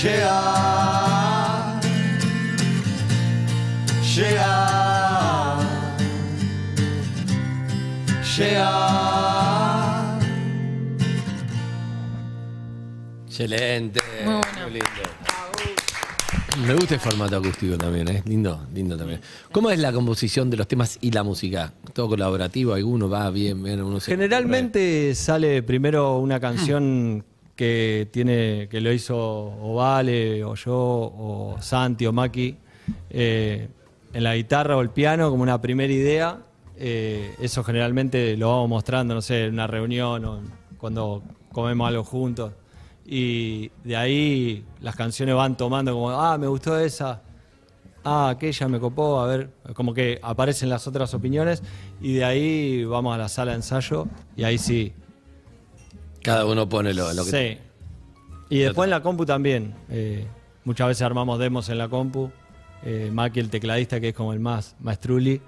Llegar. 0.00 1.80
Llegar. 4.14 5.58
Llegar. 8.36 10.20
Excelente. 13.26 14.00
Muy 14.24 14.34
bueno. 14.34 14.60
Muy 14.62 14.70
lindo. 14.70 14.99
Me 16.66 16.74
gusta 16.74 16.94
el 16.94 17.00
formato 17.00 17.36
acústico 17.36 17.76
también, 17.78 18.08
¿eh? 18.08 18.22
Lindo, 18.26 18.66
lindo 18.74 18.96
también. 18.96 19.20
¿Cómo 19.50 19.70
es 19.70 19.78
la 19.78 19.92
composición 19.92 20.50
de 20.50 20.56
los 20.58 20.68
temas 20.68 20.98
y 21.00 21.10
la 21.10 21.22
música? 21.22 21.72
¿Todo 21.92 22.08
colaborativo? 22.10 22.74
¿Alguno 22.74 23.08
va 23.08 23.30
bien? 23.30 23.62
bien 23.62 23.82
uno 23.82 23.98
se- 23.98 24.10
Generalmente 24.10 25.14
sale 25.14 25.62
primero 25.62 26.18
una 26.18 26.38
canción 26.38 27.24
que 27.56 28.08
tiene 28.10 28.68
que 28.70 28.80
lo 28.80 28.92
hizo 28.92 29.16
o 29.18 29.74
Vale 29.76 30.44
o 30.44 30.54
yo 30.54 30.74
o 30.76 31.56
Santi 31.60 32.06
o 32.06 32.12
Maki 32.12 32.56
eh, 33.10 33.68
en 34.12 34.22
la 34.24 34.34
guitarra 34.36 34.76
o 34.76 34.80
el 34.80 34.90
piano 34.90 35.30
como 35.30 35.42
una 35.42 35.60
primera 35.60 35.92
idea. 35.92 36.38
Eh, 36.76 37.34
eso 37.40 37.62
generalmente 37.64 38.36
lo 38.36 38.48
vamos 38.48 38.68
mostrando, 38.68 39.14
no 39.14 39.22
sé, 39.22 39.44
en 39.46 39.54
una 39.54 39.66
reunión 39.66 40.24
o 40.24 40.40
cuando 40.78 41.22
comemos 41.52 41.88
algo 41.88 42.04
juntos. 42.04 42.52
Y 43.12 43.72
de 43.82 43.96
ahí 43.96 44.64
las 44.80 44.94
canciones 44.94 45.34
van 45.34 45.56
tomando 45.56 45.92
como, 45.92 46.10
ah, 46.12 46.38
me 46.38 46.46
gustó 46.46 46.78
esa, 46.78 47.20
ah, 48.04 48.28
aquella 48.28 48.68
me 48.68 48.78
copó, 48.78 49.20
a 49.20 49.26
ver, 49.26 49.50
como 49.74 49.92
que 49.92 50.20
aparecen 50.22 50.68
las 50.68 50.86
otras 50.86 51.12
opiniones 51.12 51.60
y 52.00 52.14
de 52.14 52.24
ahí 52.24 52.84
vamos 52.84 53.12
a 53.12 53.18
la 53.18 53.28
sala 53.28 53.50
de 53.50 53.56
ensayo 53.56 54.06
y 54.36 54.44
ahí 54.44 54.58
sí. 54.58 54.92
Cada 56.22 56.46
uno 56.46 56.68
pone 56.68 56.94
lo, 56.94 57.12
lo 57.12 57.24
que... 57.24 57.58
Sí. 57.58 57.58
Y 58.48 58.60
después 58.60 58.86
en 58.86 58.90
la 58.90 59.02
compu 59.02 59.26
también. 59.26 59.74
eh, 59.88 60.24
muchas 60.64 60.86
veces 60.86 61.02
armamos 61.02 61.40
demos 61.40 61.68
en 61.68 61.78
la 61.78 61.88
compu. 61.88 62.30
Eh, 62.84 63.10
Maki, 63.12 63.40
el 63.40 63.50
tecladista, 63.50 64.00
que 64.00 64.10
es 64.10 64.14
como 64.14 64.32
el 64.32 64.38
más 64.38 64.76
maestruli. 64.78 65.40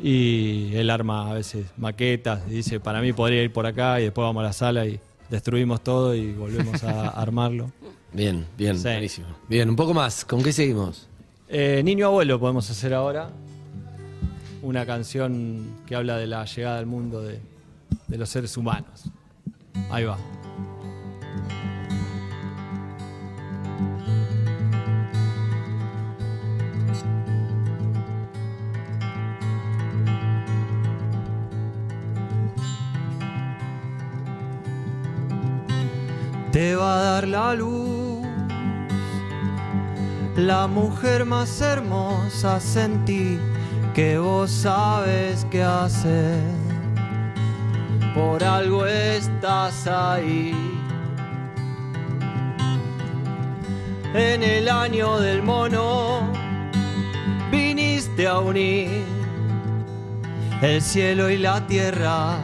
Y 0.00 0.76
él 0.76 0.90
arma 0.90 1.30
a 1.30 1.34
veces 1.34 1.66
maquetas 1.76 2.42
y 2.48 2.50
dice, 2.52 2.78
para 2.78 3.00
mí 3.00 3.12
podría 3.12 3.42
ir 3.42 3.52
por 3.52 3.66
acá 3.66 4.00
y 4.00 4.04
después 4.04 4.24
vamos 4.24 4.42
a 4.42 4.44
la 4.44 4.52
sala 4.52 4.86
y 4.86 5.00
destruimos 5.30 5.82
todo 5.82 6.14
y 6.14 6.32
volvemos 6.32 6.82
a 6.84 7.08
armarlo. 7.20 7.70
Bien, 8.12 8.44
bien, 8.58 8.76
Sí. 8.76 8.82
buenísimo. 8.84 9.26
Bien, 9.48 9.68
un 9.70 9.76
poco 9.76 9.94
más. 9.94 10.24
¿Con 10.24 10.42
qué 10.42 10.52
seguimos? 10.52 11.06
Eh, 11.48 11.80
Niño 11.84 12.06
Abuelo 12.06 12.38
podemos 12.40 12.68
hacer 12.70 12.92
ahora. 12.94 13.30
Una 14.62 14.84
canción 14.84 15.62
que 15.86 15.94
habla 15.96 16.16
de 16.18 16.26
la 16.26 16.44
llegada 16.44 16.78
al 16.78 16.86
mundo 16.86 17.22
de, 17.22 17.40
de 18.08 18.18
los 18.18 18.28
seres 18.28 18.56
humanos. 18.56 19.04
Ahí 19.90 20.04
va. 20.04 20.18
Te 36.52 36.74
va 36.74 36.94
a 36.94 37.02
dar 37.02 37.28
la 37.28 37.54
luz 37.54 38.00
la 40.36 40.66
mujer 40.66 41.26
más 41.26 41.60
hermosa 41.60 42.60
sentí 42.60 43.38
que 43.94 44.16
vos 44.16 44.50
sabes 44.50 45.46
qué 45.50 45.62
hacer. 45.62 46.40
Por 48.14 48.42
algo 48.42 48.86
estás 48.86 49.86
ahí. 49.86 50.54
En 54.14 54.42
el 54.42 54.68
año 54.68 55.18
del 55.18 55.42
mono 55.42 56.32
viniste 57.50 58.26
a 58.26 58.38
unir 58.38 59.04
el 60.62 60.80
cielo 60.80 61.28
y 61.28 61.38
la 61.38 61.66
tierra. 61.66 62.38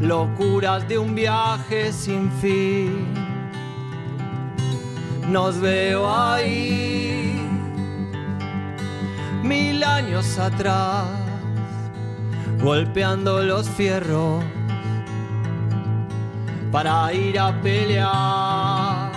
Locuras 0.00 0.88
de 0.88 0.98
un 0.98 1.14
viaje 1.14 1.92
sin 1.92 2.30
fin 2.32 3.30
nos 5.30 5.60
veo 5.60 6.12
ahí, 6.12 7.40
mil 9.44 9.84
años 9.84 10.38
atrás, 10.38 11.06
golpeando 12.60 13.40
los 13.40 13.68
fierros 13.68 14.42
para 16.72 17.12
ir 17.12 17.38
a 17.38 17.52
pelear. 17.60 19.12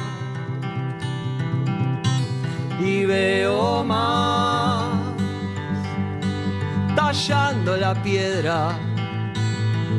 Y 2.79 3.05
veo 3.05 3.83
más, 3.83 4.83
tallando 6.95 7.75
la 7.77 7.95
piedra 8.03 8.77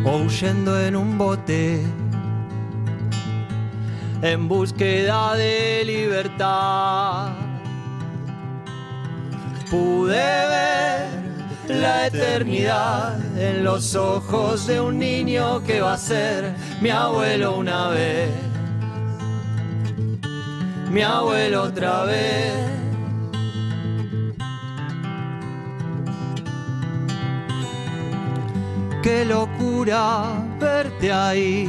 o 0.05 0.19
huyendo 0.19 0.79
en 0.81 0.97
un 0.97 1.17
bote 1.17 1.81
en 4.23 4.49
búsqueda 4.49 5.35
de 5.35 5.83
libertad. 5.85 7.33
Pude 9.71 10.13
ver 10.15 11.09
la 11.69 12.07
eternidad 12.07 13.19
en 13.39 13.65
los 13.65 13.95
ojos 13.95 14.67
de 14.67 14.81
un 14.81 14.99
niño 14.99 15.63
que 15.65 15.81
va 15.81 15.95
a 15.95 15.99
ser 15.99 16.55
mi 16.81 16.91
abuelo 16.91 17.57
una 17.57 17.89
vez, 17.89 18.31
mi 20.91 21.03
abuelo 21.03 21.63
otra 21.65 22.05
vez. 22.05 22.84
Qué 29.05 29.23
locura 29.23 30.33
verte 30.59 31.13
ahí 31.13 31.69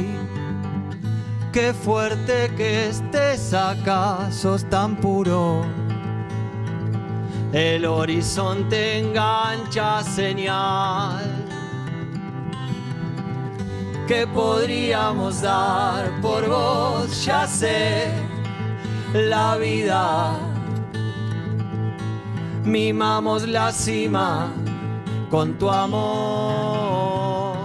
qué 1.52 1.74
fuerte 1.74 2.50
que 2.56 2.88
estés 2.88 3.52
acá, 3.52 4.30
tan 4.70 4.96
puro. 4.96 5.66
El 7.52 7.84
horizonte 7.84 9.00
engancha 9.00 10.02
señal 10.02 11.26
que 14.08 14.26
podríamos 14.28 15.42
dar 15.42 16.10
por 16.22 16.48
vos, 16.48 17.22
ya 17.22 17.46
sé, 17.46 18.12
la 19.12 19.58
vida. 19.58 20.38
Mimamos 22.64 23.46
la 23.46 23.70
cima 23.72 24.50
con 25.36 25.52
tu 25.58 25.68
amor. 25.68 27.58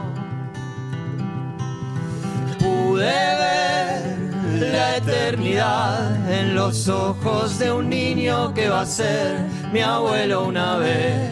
Pude 2.60 3.20
ver 3.44 4.72
la 4.74 4.98
eternidad 4.98 6.30
en 6.30 6.54
los 6.54 6.90
ojos 6.90 7.58
de 7.60 7.72
un 7.72 7.88
niño 7.90 8.54
que 8.54 8.68
va 8.68 8.82
a 8.82 8.86
ser 8.86 9.38
mi 9.72 9.80
abuelo 9.80 10.44
una 10.44 10.75
vez, 10.80 11.32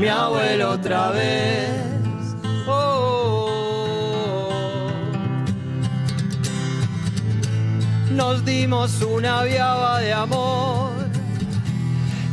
mi 0.00 0.08
abuelo 0.08 0.70
otra 0.70 1.10
vez. 1.10 1.68
Oh. 2.66 3.50
Nos 8.12 8.46
dimos 8.46 9.02
una 9.02 9.42
viaba 9.42 10.00
de 10.00 10.14
amor 10.14 10.73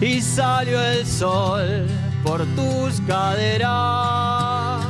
y 0.01 0.21
salió 0.21 0.81
el 0.83 1.05
sol 1.05 1.87
por 2.23 2.45
tus 2.55 2.99
caderas 3.07 4.85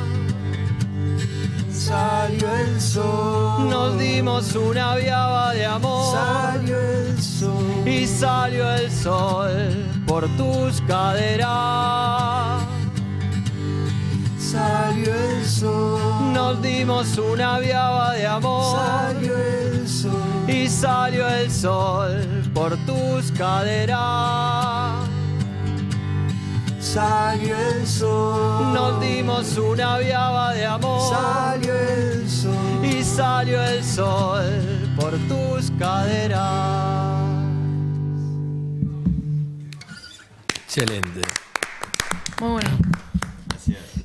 Salió 1.92 2.48
el 2.56 2.80
sol. 2.80 3.70
Nos 3.70 4.00
dimos 4.00 4.56
una 4.56 4.96
viaba 4.96 5.54
de 5.54 5.66
amor. 5.66 6.16
Salió 6.16 6.80
el 6.80 7.22
sol. 7.22 7.88
Y 7.88 8.08
salió 8.08 8.72
el 8.76 8.90
sol 8.90 9.52
por 10.08 10.26
tus 10.38 10.80
caderas. 10.88 12.62
Salió 14.40 15.14
el 15.14 15.46
sol. 15.46 16.34
Nos 16.34 16.62
dimos 16.62 17.18
una 17.18 17.60
viaba 17.60 18.14
de 18.14 18.28
amor 18.28 18.80
Salió 18.80 19.36
el 19.36 19.90
sol. 19.90 20.46
y 20.48 20.70
salió 20.70 21.28
el 21.28 21.52
sol 21.52 22.22
por 22.54 22.78
tus 22.86 23.32
caderas. 23.38 25.01
Salió 26.94 27.56
el 27.58 27.88
sol. 27.88 28.74
Nos 28.74 29.00
dimos 29.00 29.58
una 29.58 29.98
viaba 29.98 30.54
de 30.54 30.66
amor 30.66 31.02
Salió 31.10 31.74
el 31.74 32.30
sol. 32.30 32.86
y 32.86 33.02
salió 33.02 33.64
el 33.64 33.82
sol 33.82 34.90
por 35.00 35.12
tus 35.30 35.72
caderas. 35.80 37.22
Excelente. 40.66 41.22
Muy 42.42 42.50
bueno. 42.52 42.70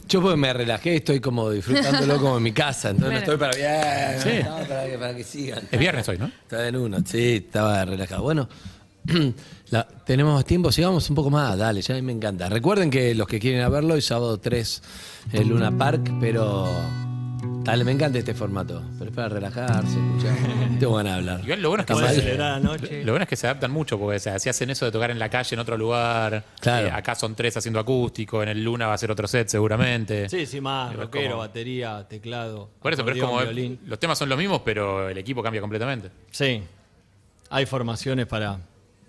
Yo 0.09 0.23
pues 0.23 0.37
me 0.37 0.53
relajé, 0.53 0.95
estoy 0.97 1.19
como 1.19 1.51
disfrutándolo 1.51 2.17
como 2.21 2.37
en 2.37 2.43
mi 2.45 2.53
casa, 2.53 2.91
entonces 2.91 3.13
no 3.15 3.19
estoy 3.19 3.37
para 3.37 3.57
bien, 3.57 4.21
Sí. 4.23 4.45
no, 4.49 4.57
para, 4.69 4.87
que, 4.87 4.99
para 4.99 5.17
que 5.17 5.25
sigan. 5.25 5.63
Es 5.73 5.79
viernes 5.81 6.09
hoy, 6.09 6.19
¿no? 6.19 6.27
Estaba 6.27 6.69
en 6.69 6.77
uno, 6.77 6.99
sí, 7.05 7.43
estaba 7.45 7.85
relajado. 7.85 8.23
Bueno, 8.23 8.49
la- 9.71 9.87
tenemos 10.05 10.45
tiempo, 10.45 10.71
sigamos 10.73 11.09
un 11.11 11.17
poco 11.17 11.31
más, 11.31 11.57
dale, 11.59 11.81
ya 11.83 11.95
a 11.95 11.97
mí 11.97 12.03
me 12.03 12.13
encanta. 12.13 12.49
Recuerden 12.49 12.91
que 12.91 13.15
los 13.15 13.27
que 13.27 13.39
quieren 13.41 13.63
a 13.63 13.69
verlo, 13.69 13.95
el 13.95 14.03
sábado 14.03 14.39
3 14.39 14.83
en 15.33 15.49
Luna 15.49 15.77
Park, 15.77 16.13
pero 16.21 16.69
dale, 17.63 17.85
me 17.85 17.93
encanta 17.93 18.19
este 18.19 18.35
formato. 18.35 18.83
Pero 18.99 19.11
es 19.11 19.17
para 19.17 19.29
relajarse, 19.29 19.97
escuchar. 19.99 20.37
Tengo 20.81 20.95
ganas 20.97 21.13
de 21.15 21.19
hablar. 21.19 21.41
Igual 21.45 21.63
lo 21.63 21.69
bueno 21.71 21.81
es 21.83 21.87
que 21.87 21.93
Está 21.95 22.05
Puedes 22.05 22.17
mal. 22.19 22.25
celebrar 22.25 22.53
anoche. 22.53 23.05
Lo 23.05 23.13
bueno 23.13 23.23
es 23.25 23.29
que 23.29 23.37
se 23.37 23.47
adaptan 23.47 23.71
mucho, 23.71 23.99
porque 23.99 24.17
o 24.17 24.21
sea, 24.21 24.39
si 24.39 24.49
hacen 24.49 24.71
eso 24.71 24.85
de 24.85 24.93
tocar 24.93 25.11
en 25.11 25.19
la 25.19 25.29
calle 25.31 25.55
en 25.55 25.61
otro 25.61 25.77
lugar, 25.77 26.45
Claro. 26.61 26.89
eh, 26.89 26.91
acá 26.91 27.15
son 27.15 27.35
tres 27.35 27.57
haciendo 27.57 27.81
acústico, 27.81 28.43
en 28.43 28.51
el 28.51 28.63
Luna 28.63 28.87
va 28.87 28.95
a 28.95 28.99
ser 28.99 29.11
otro 29.11 29.27
set 29.27 29.49
seguramente. 29.49 30.29
Sí, 30.29 30.47
sí, 30.47 30.61
más 30.61 30.95
rockero, 30.95 31.31
como- 31.31 31.39
batería, 31.43 32.07
teclado. 32.09 32.71
Por 32.81 32.93
eso, 32.93 33.05
pero 33.05 33.17
es 33.17 33.23
como 33.23 33.39
violín. 33.41 33.81
los 33.87 33.99
temas 33.99 34.19
son 34.19 34.29
los 34.29 34.39
mismos, 34.39 34.61
pero 34.65 35.09
el 35.09 35.17
equipo 35.19 35.43
cambia 35.43 35.61
completamente. 35.61 36.11
Sí, 36.31 36.63
hay 37.51 37.65
formaciones 37.67 38.27
para, 38.27 38.59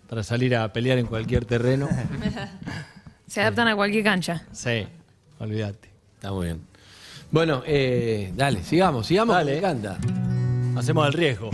para 0.07 0.23
salir 0.23 0.55
a 0.55 0.71
pelear 0.71 0.97
en 0.97 1.05
cualquier 1.05 1.45
terreno. 1.45 1.87
Se 3.27 3.41
adaptan 3.41 3.67
a 3.67 3.75
cualquier 3.75 4.03
cancha. 4.03 4.45
Sí, 4.51 4.87
olvídate. 5.39 5.89
Está 6.15 6.31
muy 6.31 6.45
bien. 6.47 6.61
Bueno, 7.29 7.61
eh, 7.65 8.31
dale, 8.35 8.63
sigamos, 8.63 9.05
sigamos, 9.05 9.35
Dale. 9.35 9.51
me 9.51 9.57
encanta. 9.57 9.97
Hacemos 10.77 11.05
el 11.07 11.13
riesgo. 11.13 11.49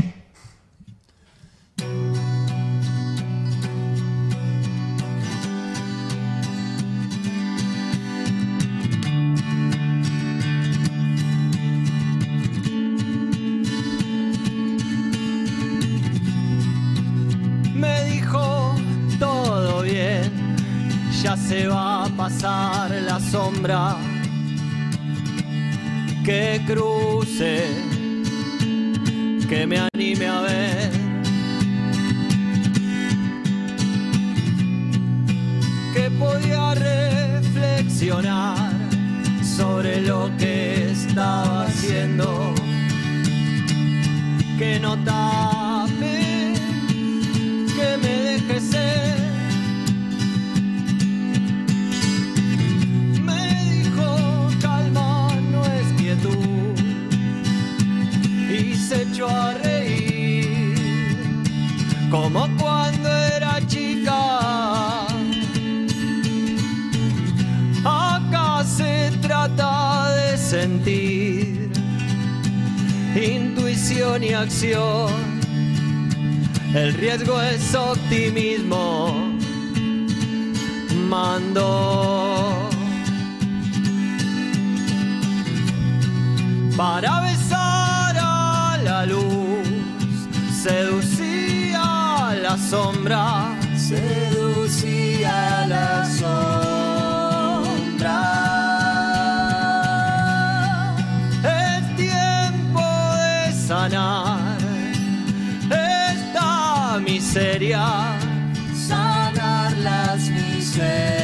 Ya 21.24 21.38
se 21.38 21.68
va 21.68 22.04
a 22.04 22.10
pasar 22.10 22.92
la 22.92 23.18
sombra 23.18 23.96
que 26.26 26.62
cruce, 26.68 27.64
que 29.48 29.66
me 29.66 29.78
anime 29.94 30.28
a 30.28 30.42
ver. 30.42 30.92
Que 35.94 36.12
podía 36.12 36.76
reflexionar 36.76 38.74
sobre 39.44 40.02
lo 40.02 40.30
que 40.38 40.92
estaba 40.92 41.68
haciendo. 41.68 42.54
Que 44.58 44.78
no 44.78 44.98
se 58.84 59.04
echó 59.04 59.30
a 59.30 59.54
reír, 59.54 60.76
como 62.12 62.48
cuando 62.58 63.10
era 63.10 63.66
chica. 63.66 65.08
Acá 67.86 68.64
se 68.66 69.12
trata 69.22 70.14
de 70.16 70.38
sentir 70.38 71.72
intuición 73.16 74.24
y 74.24 74.34
acción. 74.34 75.12
El 76.74 76.94
riesgo 76.96 77.42
es 77.42 77.74
optimismo. 77.76 79.32
Mando 81.08 82.70
para 86.76 87.22
seducía 90.64 91.84
la 92.42 92.58
sombra, 92.58 93.58
Seducía 93.76 95.66
la 95.68 96.06
sombra. 96.06 96.54
Es 101.44 101.96
tiempo 101.98 102.86
de 103.18 103.52
sanar 103.68 104.58
esta 105.70 107.00
miseria. 107.00 107.86
Sanar 108.88 109.72
las 109.80 110.30
miserias. 110.30 111.23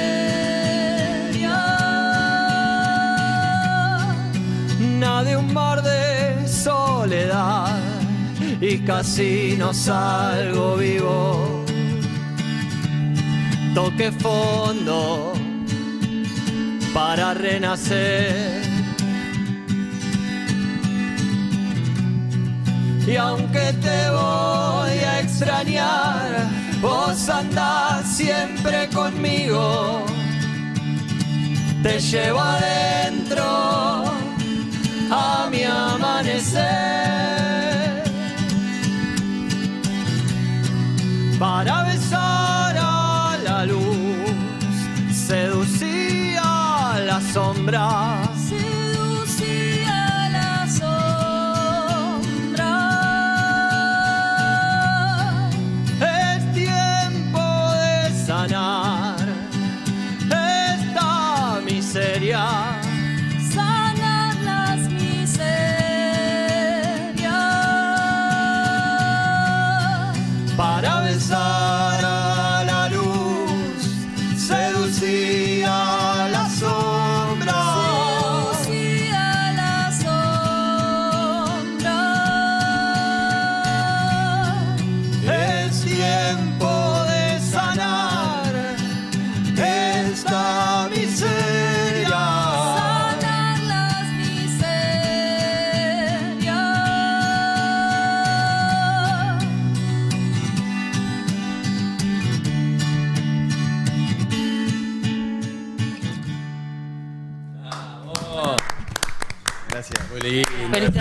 Y 8.89 8.91
casi 8.91 9.55
no 9.55 9.71
salgo 9.71 10.75
vivo. 10.75 11.63
Toque 13.75 14.11
fondo 14.11 15.33
para 16.91 17.35
renacer. 17.35 18.63
Y 23.05 23.15
aunque 23.15 23.73
te 23.85 24.09
voy 24.09 24.97
a 25.11 25.19
extrañar, 25.19 26.47
vos 26.81 27.29
andás 27.29 28.07
siempre 28.07 28.89
conmigo. 28.89 30.03
Te 31.83 31.99
llevo 31.99 32.39
adentro 32.39 33.45
a 35.11 35.47
mi 35.51 35.63
amanecer. 35.63 37.18
Para 41.39 41.83
besar 41.83 42.75
a 42.77 43.37
la 43.41 43.65
luz, 43.65 44.35
seducía 45.09 46.43
la 47.05 47.21
sombra. 47.31 48.28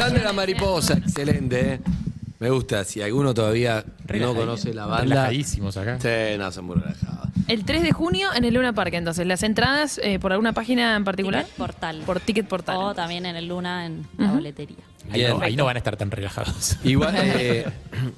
De 0.06 0.20
la 0.20 0.32
mariposa, 0.32 0.94
excelente, 0.94 1.74
¿eh? 1.74 1.80
Me 2.38 2.50
gusta. 2.50 2.84
Si 2.84 3.02
alguno 3.02 3.34
todavía 3.34 3.84
no 4.14 4.34
conoce 4.34 4.72
la 4.72 4.86
banda. 4.86 5.02
relajadísimos 5.02 5.76
acá. 5.76 5.98
Sí, 6.00 6.38
no, 6.38 6.52
son 6.52 6.66
muy 6.66 6.76
relajados. 6.76 7.28
El 7.48 7.64
3 7.64 7.82
de 7.82 7.92
junio 7.92 8.28
en 8.34 8.44
el 8.44 8.54
Luna 8.54 8.72
Park, 8.72 8.94
entonces. 8.94 9.26
¿Las 9.26 9.42
entradas 9.42 9.98
eh, 10.04 10.18
por 10.18 10.32
alguna 10.32 10.52
página 10.52 10.94
en 10.94 11.04
particular? 11.04 11.44
Ticket 11.44 11.56
Portal. 11.56 12.02
Por 12.06 12.20
Ticket 12.20 12.46
Portal. 12.46 12.76
O 12.76 12.94
también 12.94 13.26
en 13.26 13.36
el 13.36 13.48
Luna 13.48 13.86
en 13.86 14.06
la 14.18 14.32
boletería. 14.32 14.76
Ahí 15.10 15.24
no, 15.26 15.40
ahí 15.40 15.56
no 15.56 15.64
van 15.64 15.76
a 15.76 15.78
estar 15.78 15.96
tan 15.96 16.10
relajados. 16.10 16.76
Igual, 16.84 17.14
eh, 17.18 17.64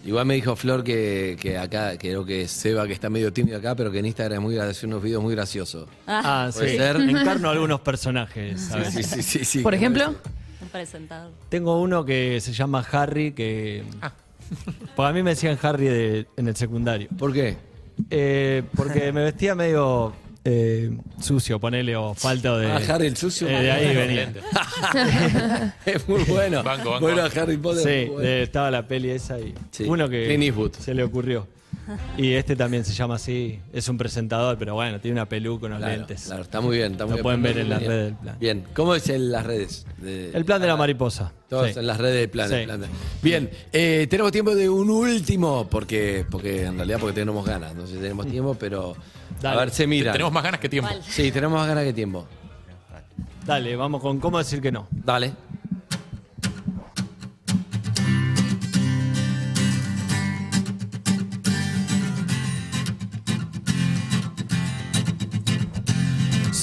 igual 0.04 0.26
me 0.26 0.34
dijo 0.34 0.56
Flor 0.56 0.82
que, 0.82 1.38
que 1.40 1.56
acá, 1.56 1.96
creo 1.96 2.24
que 2.24 2.48
Seba, 2.48 2.86
que 2.86 2.92
está 2.92 3.08
medio 3.08 3.32
tímido 3.32 3.56
acá, 3.56 3.76
pero 3.76 3.92
que 3.92 4.00
en 4.00 4.06
Instagram 4.06 4.38
es 4.38 4.42
muy 4.42 4.54
gracioso, 4.54 4.78
hace 4.78 4.86
unos 4.86 5.02
videos 5.02 5.22
muy 5.22 5.34
graciosos. 5.34 5.88
Ah, 6.06 6.50
¿Puede 6.52 6.72
sí. 6.72 6.76
ser? 6.76 6.96
Encarno 6.96 7.48
algunos 7.48 7.80
personajes. 7.80 8.60
Sí, 8.60 8.90
sí, 8.90 9.02
sí, 9.04 9.22
sí, 9.22 9.44
sí. 9.44 9.58
Por 9.60 9.74
ejemplo, 9.74 10.16
presentador. 10.70 11.32
Tengo 11.48 11.80
uno 11.80 12.04
que 12.04 12.40
se 12.40 12.52
llama 12.52 12.84
Harry, 12.92 13.32
que... 13.32 13.84
Porque 14.96 15.10
a 15.10 15.12
mí 15.12 15.22
me 15.22 15.30
decían 15.30 15.58
Harry 15.62 15.86
de- 15.86 16.26
en 16.36 16.48
el 16.48 16.56
secundario. 16.56 17.08
¿Por 17.18 17.32
qué? 17.32 17.56
Eh, 18.10 18.62
porque 18.74 19.12
me 19.12 19.22
vestía 19.24 19.54
medio 19.54 20.12
eh, 20.44 20.90
sucio, 21.20 21.60
ponele, 21.60 21.94
o 21.96 22.14
falta 22.14 22.56
de... 22.58 22.66
Ah, 22.72 22.80
Harry 22.88 23.06
el 23.06 23.16
sucio. 23.16 23.46
Eh, 23.48 23.62
de 23.62 23.70
ahí 23.70 23.94
venía. 23.94 24.32
Es 25.86 26.08
muy 26.08 26.22
bueno. 26.24 26.62
Banco, 26.62 26.90
banco, 26.92 27.00
bueno. 27.06 27.22
Harry 27.36 27.56
Potter. 27.58 27.82
Sí, 28.04 28.10
bueno. 28.10 28.28
estaba 28.28 28.70
la 28.70 28.86
peli 28.88 29.10
esa 29.10 29.38
y 29.38 29.54
Sí. 29.70 29.84
uno 29.84 30.08
que 30.08 30.26
Clint 30.26 30.44
Eastwood. 30.44 30.72
se 30.74 30.94
le 30.94 31.02
ocurrió. 31.04 31.46
Y 32.16 32.32
este 32.34 32.56
también 32.56 32.84
se 32.84 32.92
llama 32.92 33.16
así, 33.16 33.58
es 33.72 33.88
un 33.88 33.96
presentador, 33.98 34.56
pero 34.58 34.74
bueno, 34.74 35.00
tiene 35.00 35.14
una 35.16 35.28
peluca, 35.28 35.66
unos 35.66 35.78
Claro, 35.78 35.96
lentes. 35.96 36.24
claro, 36.26 36.42
está 36.42 36.60
muy 36.60 36.76
bien. 36.76 36.92
Está 36.92 37.04
muy 37.04 37.10
Lo 37.10 37.16
bien. 37.16 37.22
pueden 37.22 37.42
ver 37.42 37.58
en 37.58 37.68
las 37.68 37.82
redes 37.82 38.04
del 38.06 38.14
plan. 38.16 38.36
Bien, 38.40 38.64
¿cómo 38.74 38.94
es 38.94 39.08
en 39.08 39.32
las 39.32 39.46
redes? 39.46 39.86
de- 39.98 40.30
El 40.32 40.44
plan 40.44 40.60
de 40.60 40.66
la 40.68 40.76
mariposa. 40.76 41.32
Todos 41.48 41.72
Sí. 41.72 41.78
en 41.78 41.86
las 41.86 41.98
redes 41.98 42.20
del 42.20 42.30
plan. 42.30 42.48
Sí. 42.48 42.54
del 42.54 42.64
plan 42.66 42.80
de- 42.80 42.86
Bien, 43.22 43.50
eh, 43.72 44.06
tenemos 44.08 44.32
tiempo 44.32 44.54
de 44.54 44.68
un 44.68 44.88
último, 44.90 45.66
porque, 45.70 46.24
porque 46.30 46.64
en 46.66 46.76
realidad 46.76 46.98
porque 47.00 47.14
tenemos 47.14 47.44
ganas, 47.44 47.74
no 47.74 47.86
sé 47.86 47.94
si 47.94 47.98
tenemos 48.00 48.26
tiempo, 48.26 48.54
pero 48.58 48.94
Dale. 49.40 49.56
a 49.56 49.60
ver, 49.60 49.70
se 49.70 49.86
mira. 49.86 50.12
Tenemos 50.12 50.32
más 50.32 50.42
ganas 50.44 50.60
que 50.60 50.68
tiempo. 50.68 50.90
Sí, 51.02 51.30
tenemos 51.32 51.58
más 51.58 51.68
ganas 51.68 51.84
que 51.84 51.92
tiempo. 51.92 52.26
Dale, 53.44 53.74
vamos 53.74 54.00
con 54.00 54.20
cómo 54.20 54.38
decir 54.38 54.60
que 54.60 54.70
no. 54.70 54.86
Dale. 54.90 55.32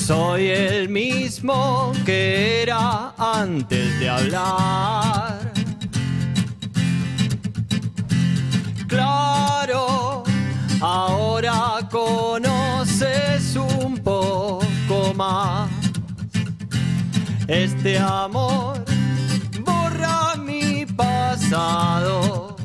Soy 0.07 0.47
el 0.47 0.87
mismo 0.87 1.91
que 2.05 2.61
era 2.61 3.13
antes 3.17 3.99
de 3.99 4.09
hablar. 4.09 5.51
Claro, 8.87 10.23
ahora 10.79 11.85
conoces 11.91 13.57
un 13.57 13.97
poco 13.97 15.13
más. 15.13 15.69
Este 17.45 17.99
amor 17.99 18.85
borra 19.65 20.37
mi 20.37 20.85
pasado. 20.85 22.55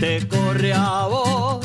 Te 0.00 0.26
corre 0.26 0.72
a 0.72 1.06
vos, 1.10 1.60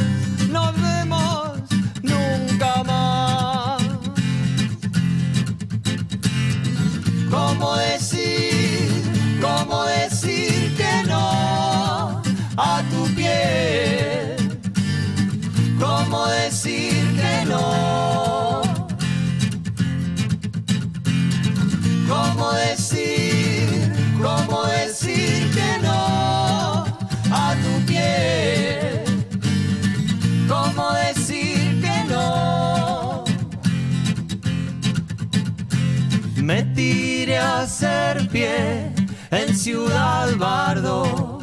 en 38.33 39.55
Ciudad 39.55 40.35
Bardo. 40.37 41.39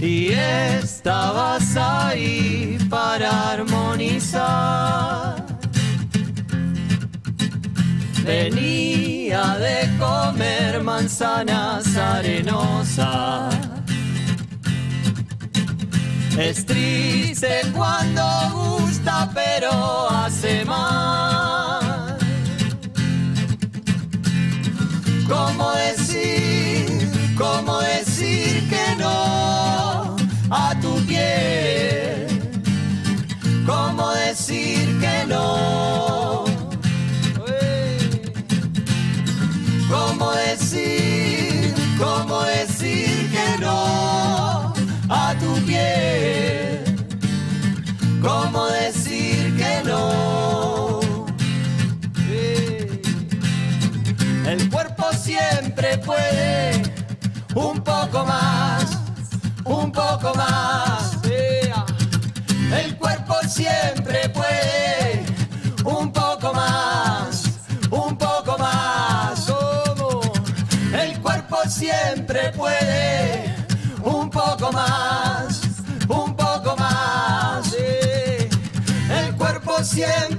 Y 0.00 0.28
estabas 0.28 1.76
ahí 1.76 2.78
para 2.88 3.52
armonizar. 3.52 5.44
Venía 8.24 9.56
de 9.58 9.96
comer 9.98 10.82
manzanas 10.82 11.96
arenosas. 11.96 13.54
Es 16.38 16.64
triste 16.64 17.62
cuando 17.74 18.22
gusta, 18.52 19.30
pero 19.34 20.08
hace 20.10 20.64
mal. 20.64 21.67
¿Cómo 25.28 25.72
decir, 25.72 27.34
cómo 27.36 27.80
decir 27.80 28.66
que 28.70 28.96
no 28.96 30.16
a 30.50 30.74
tu 30.80 30.94
piel? 31.06 32.26
¿Cómo 33.66 34.10
decir 34.12 34.98
que 34.98 35.26
no? 35.28 36.46
¿Cómo 39.90 40.32
decir, 40.32 41.74
cómo 41.98 42.40
decir 42.44 43.30
que 43.30 43.60
no 43.60 44.72
a 45.10 45.34
tu 45.38 45.54
piel? 45.66 46.84
¿Cómo 48.22 48.66
decir 48.68 49.54
que 49.58 49.82
no? 49.84 50.57
Un 57.58 57.80
poco 57.82 58.24
más, 58.24 58.84
un 59.64 59.90
poco 59.90 60.32
más. 60.34 61.18
El 62.70 62.96
cuerpo 62.98 63.34
siempre 63.48 64.28
puede 64.28 65.24
un 65.84 66.12
poco 66.12 66.52
más, 66.52 67.42
un 67.90 68.16
poco 68.16 68.56
más. 68.58 69.52
El 70.92 71.20
cuerpo 71.20 71.56
siempre 71.68 72.52
puede 72.52 73.54
un 74.04 74.30
poco 74.30 74.70
más, 74.72 75.60
un 76.08 76.36
poco 76.36 76.76
más. 76.76 77.74
El 79.10 79.34
cuerpo 79.36 79.82
siempre 79.82 80.37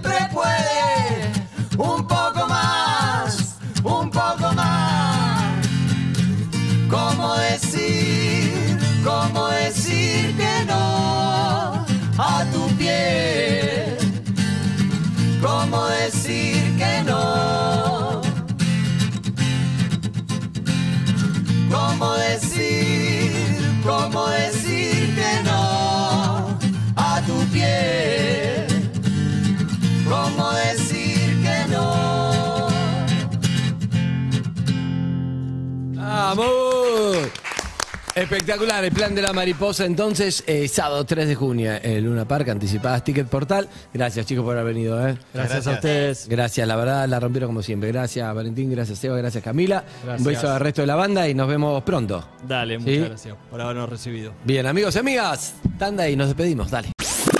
Espectacular, 38.19 38.83
el 38.83 38.91
plan 38.91 39.15
de 39.15 39.21
la 39.21 39.31
mariposa. 39.31 39.85
Entonces, 39.85 40.43
eh, 40.45 40.67
sábado 40.67 41.05
3 41.05 41.25
de 41.25 41.35
junio, 41.35 41.71
en 41.81 42.03
Luna 42.03 42.27
Park, 42.27 42.49
anticipadas 42.49 43.01
Ticket 43.01 43.27
Portal. 43.27 43.69
Gracias, 43.93 44.25
chicos, 44.25 44.43
por 44.43 44.57
haber 44.57 44.73
venido. 44.73 45.07
¿eh? 45.07 45.17
Gracias, 45.33 45.67
a 45.67 45.71
ustedes. 45.71 46.27
Gracias, 46.27 46.67
la 46.67 46.75
verdad, 46.75 47.07
la 47.07 47.17
rompieron 47.21 47.47
como 47.47 47.61
siempre. 47.63 47.93
Gracias, 47.93 48.35
Valentín, 48.35 48.69
gracias, 48.71 48.99
Seba, 48.99 49.15
gracias, 49.15 49.41
Camila. 49.41 49.85
Gracias. 50.03 50.19
Un 50.19 50.33
beso 50.33 50.51
al 50.51 50.59
resto 50.59 50.81
de 50.81 50.87
la 50.87 50.95
banda 50.95 51.29
y 51.29 51.33
nos 51.33 51.47
vemos 51.47 51.81
pronto. 51.83 52.27
Dale, 52.45 52.77
¿Sí? 52.79 52.81
muchas 52.81 53.09
gracias 53.09 53.35
por 53.49 53.61
habernos 53.61 53.89
recibido. 53.89 54.33
Bien, 54.43 54.67
amigos 54.67 54.97
y 54.97 54.99
amigas, 54.99 55.53
tanda 55.77 56.09
y 56.09 56.17
nos 56.17 56.27
despedimos. 56.27 56.69
Dale. 56.69 56.91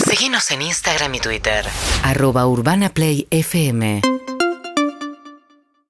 Seguinos 0.05 0.49
en 0.51 0.61
Instagram 0.61 1.13
y 1.13 1.19
Twitter. 1.19 1.65
Arroba 2.03 2.47
Urbana 2.47 2.89
Play 2.89 3.27
FM 3.29 4.01